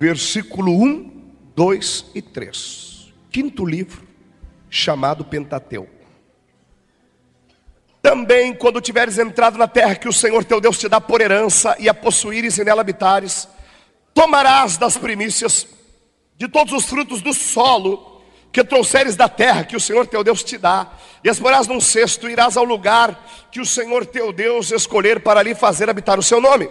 versículo 0.00 0.72
1, 0.82 1.10
2 1.54 2.06
e 2.14 2.22
3. 2.22 3.12
Quinto 3.30 3.66
livro, 3.66 4.05
chamado 4.76 5.24
Pentateuco. 5.24 5.96
Também, 8.02 8.54
quando 8.54 8.80
tiveres 8.80 9.18
entrado 9.18 9.58
na 9.58 9.66
terra 9.66 9.96
que 9.96 10.08
o 10.08 10.12
Senhor 10.12 10.44
teu 10.44 10.60
Deus 10.60 10.78
te 10.78 10.88
dá 10.88 11.00
por 11.00 11.20
herança, 11.20 11.74
e 11.78 11.88
a 11.88 11.94
possuíres 11.94 12.56
e 12.56 12.64
nela 12.64 12.82
habitares, 12.82 13.48
tomarás 14.14 14.76
das 14.76 14.96
primícias 14.96 15.66
de 16.36 16.46
todos 16.46 16.72
os 16.72 16.84
frutos 16.84 17.20
do 17.20 17.32
solo 17.32 18.22
que 18.52 18.62
trouxeres 18.62 19.16
da 19.16 19.28
terra 19.28 19.64
que 19.64 19.76
o 19.76 19.80
Senhor 19.80 20.06
teu 20.06 20.22
Deus 20.22 20.44
te 20.44 20.56
dá, 20.56 20.92
e 21.24 21.28
as 21.28 21.40
porás 21.40 21.66
num 21.66 21.80
cesto, 21.80 22.28
e 22.28 22.32
irás 22.32 22.56
ao 22.56 22.64
lugar 22.64 23.48
que 23.50 23.60
o 23.60 23.66
Senhor 23.66 24.06
teu 24.06 24.32
Deus 24.32 24.70
escolher 24.70 25.20
para 25.20 25.40
ali 25.40 25.54
fazer 25.54 25.90
habitar 25.90 26.18
o 26.18 26.22
seu 26.22 26.40
nome. 26.40 26.70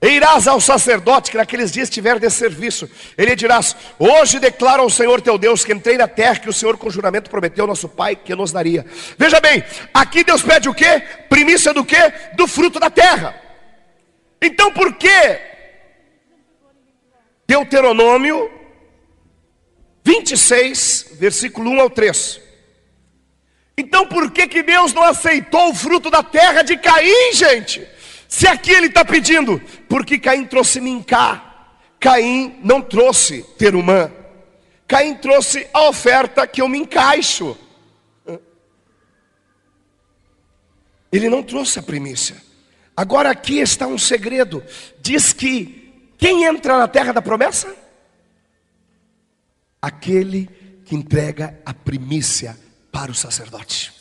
E 0.00 0.08
irás 0.08 0.46
ao 0.46 0.60
sacerdote 0.60 1.30
que 1.30 1.36
naqueles 1.38 1.72
dias 1.72 1.88
tiver 1.88 2.18
de 2.18 2.28
serviço. 2.28 2.88
Ele 3.16 3.34
dirás: 3.34 3.74
Hoje 3.98 4.38
declara 4.38 4.82
ao 4.82 4.90
Senhor 4.90 5.22
teu 5.22 5.38
Deus 5.38 5.64
que 5.64 5.72
entrei 5.72 5.96
na 5.96 6.06
terra 6.06 6.36
que 6.36 6.50
o 6.50 6.52
Senhor 6.52 6.76
com 6.76 6.90
juramento 6.90 7.30
prometeu 7.30 7.66
nosso 7.66 7.88
pai 7.88 8.14
que 8.14 8.34
nos 8.34 8.52
daria. 8.52 8.84
Veja 9.16 9.40
bem, 9.40 9.64
aqui 9.94 10.22
Deus 10.22 10.42
pede 10.42 10.68
o 10.68 10.74
que? 10.74 11.00
Primícia 11.28 11.72
do 11.72 11.84
que? 11.84 11.96
Do 12.34 12.46
fruto 12.46 12.78
da 12.78 12.90
terra. 12.90 13.40
Então 14.40 14.70
por 14.70 14.94
que 14.94 15.40
Deuteronômio 17.46 18.50
26, 20.04 21.12
versículo 21.14 21.70
1 21.70 21.80
ao 21.80 21.90
3. 21.90 22.40
Então 23.78 24.06
por 24.06 24.30
que, 24.30 24.46
que 24.46 24.62
Deus 24.62 24.92
não 24.92 25.02
aceitou 25.02 25.70
o 25.70 25.74
fruto 25.74 26.10
da 26.10 26.22
terra 26.22 26.62
de 26.62 26.76
Caim, 26.76 27.32
gente? 27.32 27.95
Se 28.36 28.46
aqui 28.46 28.70
ele 28.70 28.88
está 28.88 29.02
pedindo, 29.02 29.58
porque 29.88 30.18
Caim 30.18 30.44
trouxe 30.44 30.78
minká, 30.78 31.72
Caim 31.98 32.60
não 32.62 32.82
trouxe 32.82 33.42
terumã, 33.56 34.12
Caim 34.86 35.14
trouxe 35.14 35.66
a 35.72 35.88
oferta 35.88 36.46
que 36.46 36.60
eu 36.60 36.68
me 36.68 36.76
encaixo. 36.76 37.56
Ele 41.10 41.30
não 41.30 41.42
trouxe 41.42 41.78
a 41.78 41.82
primícia. 41.82 42.36
Agora 42.94 43.30
aqui 43.30 43.58
está 43.58 43.86
um 43.86 43.96
segredo: 43.96 44.62
diz 45.00 45.32
que 45.32 46.10
quem 46.18 46.44
entra 46.44 46.76
na 46.76 46.86
terra 46.86 47.12
da 47.12 47.22
promessa? 47.22 47.74
Aquele 49.80 50.46
que 50.84 50.94
entrega 50.94 51.58
a 51.64 51.72
primícia 51.72 52.54
para 52.92 53.10
o 53.10 53.14
sacerdote. 53.14 53.94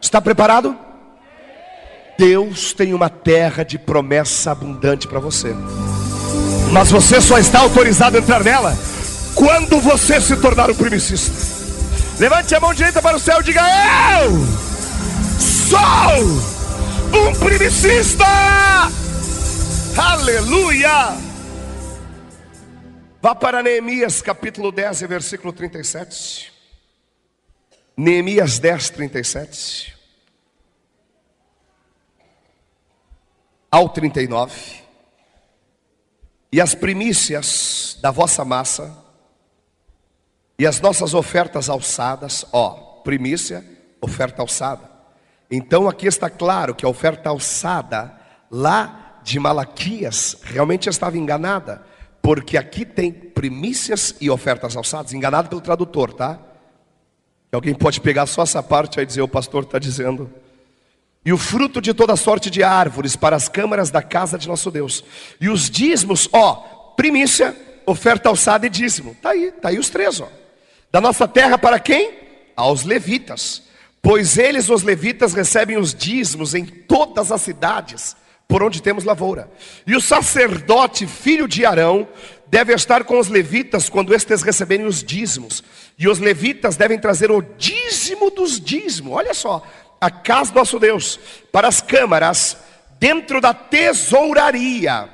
Está 0.00 0.20
preparado? 0.20 0.89
Deus 2.20 2.74
tem 2.74 2.92
uma 2.92 3.08
terra 3.08 3.64
de 3.64 3.78
promessa 3.78 4.50
abundante 4.50 5.08
para 5.08 5.18
você. 5.18 5.54
Mas 6.70 6.90
você 6.90 7.18
só 7.18 7.38
está 7.38 7.60
autorizado 7.60 8.18
a 8.18 8.20
entrar 8.20 8.44
nela 8.44 8.76
quando 9.34 9.80
você 9.80 10.20
se 10.20 10.36
tornar 10.36 10.70
um 10.70 10.74
primicista. 10.74 11.32
Levante 12.18 12.54
a 12.54 12.60
mão 12.60 12.74
direita 12.74 13.00
para 13.00 13.16
o 13.16 13.18
céu 13.18 13.40
e 13.40 13.44
diga: 13.44 13.62
Eu 14.22 14.32
sou 15.40 15.78
um 17.18 17.34
primicista. 17.36 18.26
Aleluia! 19.96 21.16
Vá 23.22 23.34
para 23.34 23.62
Neemias 23.62 24.20
capítulo 24.20 24.70
10, 24.70 25.00
versículo 25.04 25.54
37. 25.54 26.52
Neemias 27.96 28.58
10, 28.58 28.90
37. 28.90 29.99
Ao 33.70 33.88
39. 33.88 34.80
E 36.52 36.60
as 36.60 36.74
primícias 36.74 37.98
da 38.02 38.10
vossa 38.10 38.44
massa 38.44 38.96
e 40.58 40.66
as 40.66 40.80
nossas 40.80 41.14
ofertas 41.14 41.70
alçadas, 41.70 42.44
ó, 42.52 43.00
primícia, 43.04 43.64
oferta 44.00 44.42
alçada. 44.42 44.90
Então 45.50 45.88
aqui 45.88 46.06
está 46.06 46.28
claro 46.28 46.74
que 46.74 46.84
a 46.84 46.88
oferta 46.88 47.30
alçada 47.30 48.14
lá 48.50 49.20
de 49.22 49.38
Malaquias 49.38 50.36
realmente 50.42 50.88
estava 50.88 51.16
enganada, 51.16 51.82
porque 52.20 52.56
aqui 52.56 52.84
tem 52.84 53.12
primícias 53.12 54.14
e 54.20 54.28
ofertas 54.28 54.76
alçadas, 54.76 55.12
enganado 55.12 55.48
pelo 55.48 55.60
tradutor, 55.60 56.12
tá? 56.12 56.38
Alguém 57.52 57.74
pode 57.74 58.00
pegar 58.00 58.26
só 58.26 58.42
essa 58.42 58.62
parte 58.62 59.00
e 59.00 59.06
dizer: 59.06 59.22
o 59.22 59.28
pastor 59.28 59.64
está 59.64 59.78
dizendo 59.78 60.30
e 61.24 61.32
o 61.32 61.38
fruto 61.38 61.80
de 61.80 61.92
toda 61.92 62.16
sorte 62.16 62.50
de 62.50 62.62
árvores 62.62 63.14
para 63.14 63.36
as 63.36 63.48
câmaras 63.48 63.90
da 63.90 64.02
casa 64.02 64.38
de 64.38 64.48
nosso 64.48 64.70
Deus. 64.70 65.04
E 65.40 65.48
os 65.48 65.68
dízimos, 65.68 66.28
ó, 66.32 66.54
primícia, 66.96 67.54
oferta 67.84 68.28
alçada 68.28 68.66
e 68.66 68.70
dízimo. 68.70 69.14
Tá 69.20 69.30
aí, 69.30 69.52
tá 69.52 69.68
aí 69.68 69.78
os 69.78 69.90
três, 69.90 70.20
ó. 70.20 70.28
Da 70.90 71.00
nossa 71.00 71.28
terra 71.28 71.58
para 71.58 71.78
quem? 71.78 72.12
Aos 72.56 72.84
levitas. 72.84 73.62
Pois 74.02 74.38
eles, 74.38 74.70
os 74.70 74.82
levitas, 74.82 75.34
recebem 75.34 75.76
os 75.76 75.94
dízimos 75.94 76.54
em 76.54 76.64
todas 76.64 77.30
as 77.30 77.42
cidades 77.42 78.16
por 78.48 78.62
onde 78.62 78.82
temos 78.82 79.04
lavoura. 79.04 79.48
E 79.86 79.94
o 79.94 80.00
sacerdote, 80.00 81.06
filho 81.06 81.46
de 81.46 81.64
Arão, 81.64 82.08
deve 82.48 82.74
estar 82.74 83.04
com 83.04 83.18
os 83.18 83.28
levitas 83.28 83.88
quando 83.88 84.12
estes 84.12 84.42
receberem 84.42 84.86
os 84.86 85.04
dízimos. 85.04 85.62
E 85.96 86.08
os 86.08 86.18
levitas 86.18 86.76
devem 86.76 86.98
trazer 86.98 87.30
o 87.30 87.40
dízimo 87.40 88.30
dos 88.30 88.58
dízimos. 88.58 89.12
Olha 89.12 89.34
só, 89.34 89.62
a 90.00 90.10
casa 90.10 90.52
do 90.52 90.58
nosso 90.58 90.78
Deus, 90.78 91.20
para 91.52 91.68
as 91.68 91.80
câmaras, 91.80 92.56
dentro 92.98 93.40
da 93.40 93.52
tesouraria. 93.52 95.08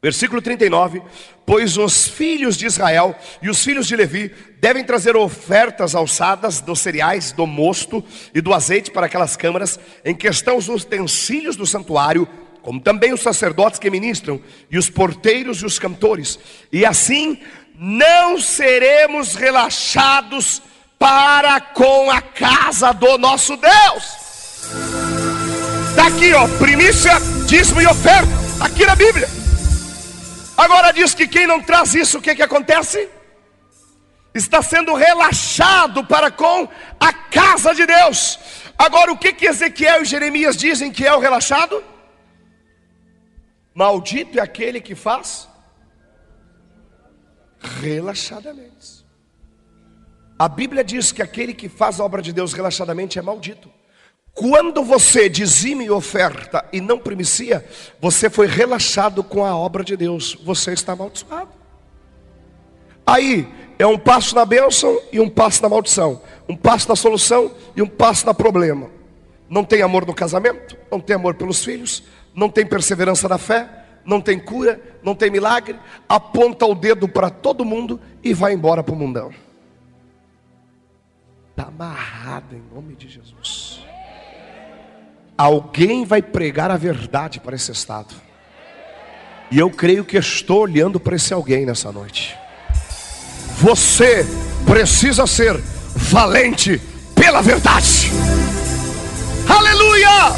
Versículo 0.00 0.40
39: 0.40 1.02
Pois 1.44 1.76
os 1.76 2.06
filhos 2.06 2.56
de 2.56 2.66
Israel 2.66 3.16
e 3.42 3.50
os 3.50 3.62
filhos 3.62 3.86
de 3.86 3.96
Levi 3.96 4.32
devem 4.60 4.84
trazer 4.84 5.16
ofertas 5.16 5.94
alçadas 5.94 6.60
dos 6.60 6.80
cereais, 6.80 7.32
do 7.32 7.46
mosto 7.46 8.04
e 8.34 8.40
do 8.40 8.54
azeite 8.54 8.90
para 8.90 9.06
aquelas 9.06 9.36
câmaras, 9.36 9.78
em 10.04 10.14
que 10.14 10.28
estão 10.28 10.56
os 10.56 10.68
utensílios 10.68 11.56
do 11.56 11.66
santuário, 11.66 12.28
como 12.62 12.80
também 12.80 13.12
os 13.12 13.22
sacerdotes 13.22 13.78
que 13.78 13.90
ministram, 13.90 14.40
e 14.70 14.78
os 14.78 14.88
porteiros 14.88 15.62
e 15.62 15.66
os 15.66 15.78
cantores, 15.78 16.38
e 16.72 16.84
assim 16.84 17.40
não 17.74 18.40
seremos 18.40 19.34
relaxados 19.34 20.62
para 20.98 21.60
com 21.60 22.10
a 22.10 22.20
casa 22.20 22.92
do 22.92 23.16
nosso 23.16 23.56
Deus. 23.56 24.04
Está 25.90 26.06
aqui, 26.08 26.32
ó, 26.34 26.46
primícia, 26.58 27.12
dízimo 27.46 27.80
e 27.80 27.86
oferta, 27.86 28.30
aqui 28.60 28.84
na 28.84 28.96
Bíblia. 28.96 29.28
Agora 30.56 30.92
diz 30.92 31.14
que 31.14 31.28
quem 31.28 31.46
não 31.46 31.62
traz 31.62 31.94
isso, 31.94 32.18
o 32.18 32.22
que, 32.22 32.34
que 32.34 32.42
acontece? 32.42 33.08
Está 34.34 34.60
sendo 34.60 34.94
relaxado 34.94 36.04
para 36.04 36.30
com 36.30 36.68
a 36.98 37.12
casa 37.12 37.74
de 37.74 37.86
Deus. 37.86 38.38
Agora, 38.76 39.12
o 39.12 39.18
que, 39.18 39.32
que 39.32 39.46
Ezequiel 39.46 40.02
e 40.02 40.04
Jeremias 40.04 40.56
dizem 40.56 40.92
que 40.92 41.06
é 41.06 41.14
o 41.14 41.20
relaxado? 41.20 41.82
Maldito 43.74 44.38
é 44.38 44.42
aquele 44.42 44.80
que 44.80 44.94
faz 44.94 45.48
relaxadamente. 47.60 48.97
A 50.38 50.48
Bíblia 50.48 50.84
diz 50.84 51.10
que 51.10 51.20
aquele 51.20 51.52
que 51.52 51.68
faz 51.68 51.98
a 51.98 52.04
obra 52.04 52.22
de 52.22 52.32
Deus 52.32 52.52
relaxadamente 52.52 53.18
é 53.18 53.22
maldito. 53.22 53.68
Quando 54.32 54.84
você 54.84 55.28
dizime 55.28 55.86
e 55.86 55.90
oferta 55.90 56.64
e 56.72 56.80
não 56.80 56.96
primicia, 56.96 57.66
você 58.00 58.30
foi 58.30 58.46
relaxado 58.46 59.24
com 59.24 59.44
a 59.44 59.56
obra 59.56 59.82
de 59.82 59.96
Deus. 59.96 60.38
Você 60.44 60.72
está 60.72 60.92
amaldiçoado. 60.92 61.50
Aí 63.04 63.48
é 63.80 63.86
um 63.86 63.98
passo 63.98 64.36
na 64.36 64.44
bênção 64.44 65.00
e 65.10 65.18
um 65.18 65.28
passo 65.28 65.60
na 65.60 65.68
maldição. 65.68 66.22
Um 66.48 66.54
passo 66.54 66.88
na 66.88 66.94
solução 66.94 67.50
e 67.74 67.82
um 67.82 67.88
passo 67.88 68.24
na 68.24 68.32
problema. 68.32 68.88
Não 69.50 69.64
tem 69.64 69.82
amor 69.82 70.06
no 70.06 70.14
casamento, 70.14 70.76
não 70.88 71.00
tem 71.00 71.16
amor 71.16 71.34
pelos 71.34 71.64
filhos, 71.64 72.04
não 72.32 72.48
tem 72.48 72.64
perseverança 72.64 73.28
na 73.28 73.38
fé, 73.38 73.68
não 74.04 74.20
tem 74.20 74.38
cura, 74.38 74.80
não 75.02 75.16
tem 75.16 75.30
milagre, 75.30 75.76
aponta 76.08 76.64
o 76.64 76.76
dedo 76.76 77.08
para 77.08 77.28
todo 77.28 77.64
mundo 77.64 78.00
e 78.22 78.32
vai 78.32 78.52
embora 78.52 78.84
para 78.84 78.94
o 78.94 78.96
mundão. 78.96 79.32
Está 81.58 81.70
amarrado 81.70 82.54
em 82.54 82.62
nome 82.72 82.94
de 82.94 83.08
Jesus. 83.08 83.84
Alguém 85.36 86.04
vai 86.04 86.22
pregar 86.22 86.70
a 86.70 86.76
verdade 86.76 87.40
para 87.40 87.56
esse 87.56 87.72
estado. 87.72 88.14
E 89.50 89.58
eu 89.58 89.68
creio 89.68 90.04
que 90.04 90.16
estou 90.16 90.60
olhando 90.60 91.00
para 91.00 91.16
esse 91.16 91.34
alguém 91.34 91.66
nessa 91.66 91.90
noite. 91.90 92.38
Você 93.56 94.24
precisa 94.64 95.26
ser 95.26 95.56
valente 95.96 96.80
pela 97.12 97.42
verdade. 97.42 98.08
Aleluia! 99.48 100.30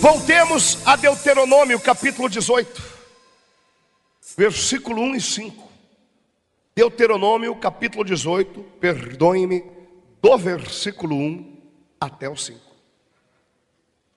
Voltemos 0.00 0.78
a 0.84 0.96
Deuteronômio 0.96 1.78
capítulo 1.78 2.28
18, 2.28 2.82
versículo 4.36 5.00
1 5.02 5.14
e 5.14 5.20
5. 5.20 5.68
Deuteronômio 6.74 7.54
capítulo 7.54 8.04
18, 8.04 8.60
perdoe-me, 8.80 9.73
do 10.24 10.38
versículo 10.38 11.14
1 11.16 11.60
até 12.00 12.26
o 12.30 12.34
5. 12.34 12.58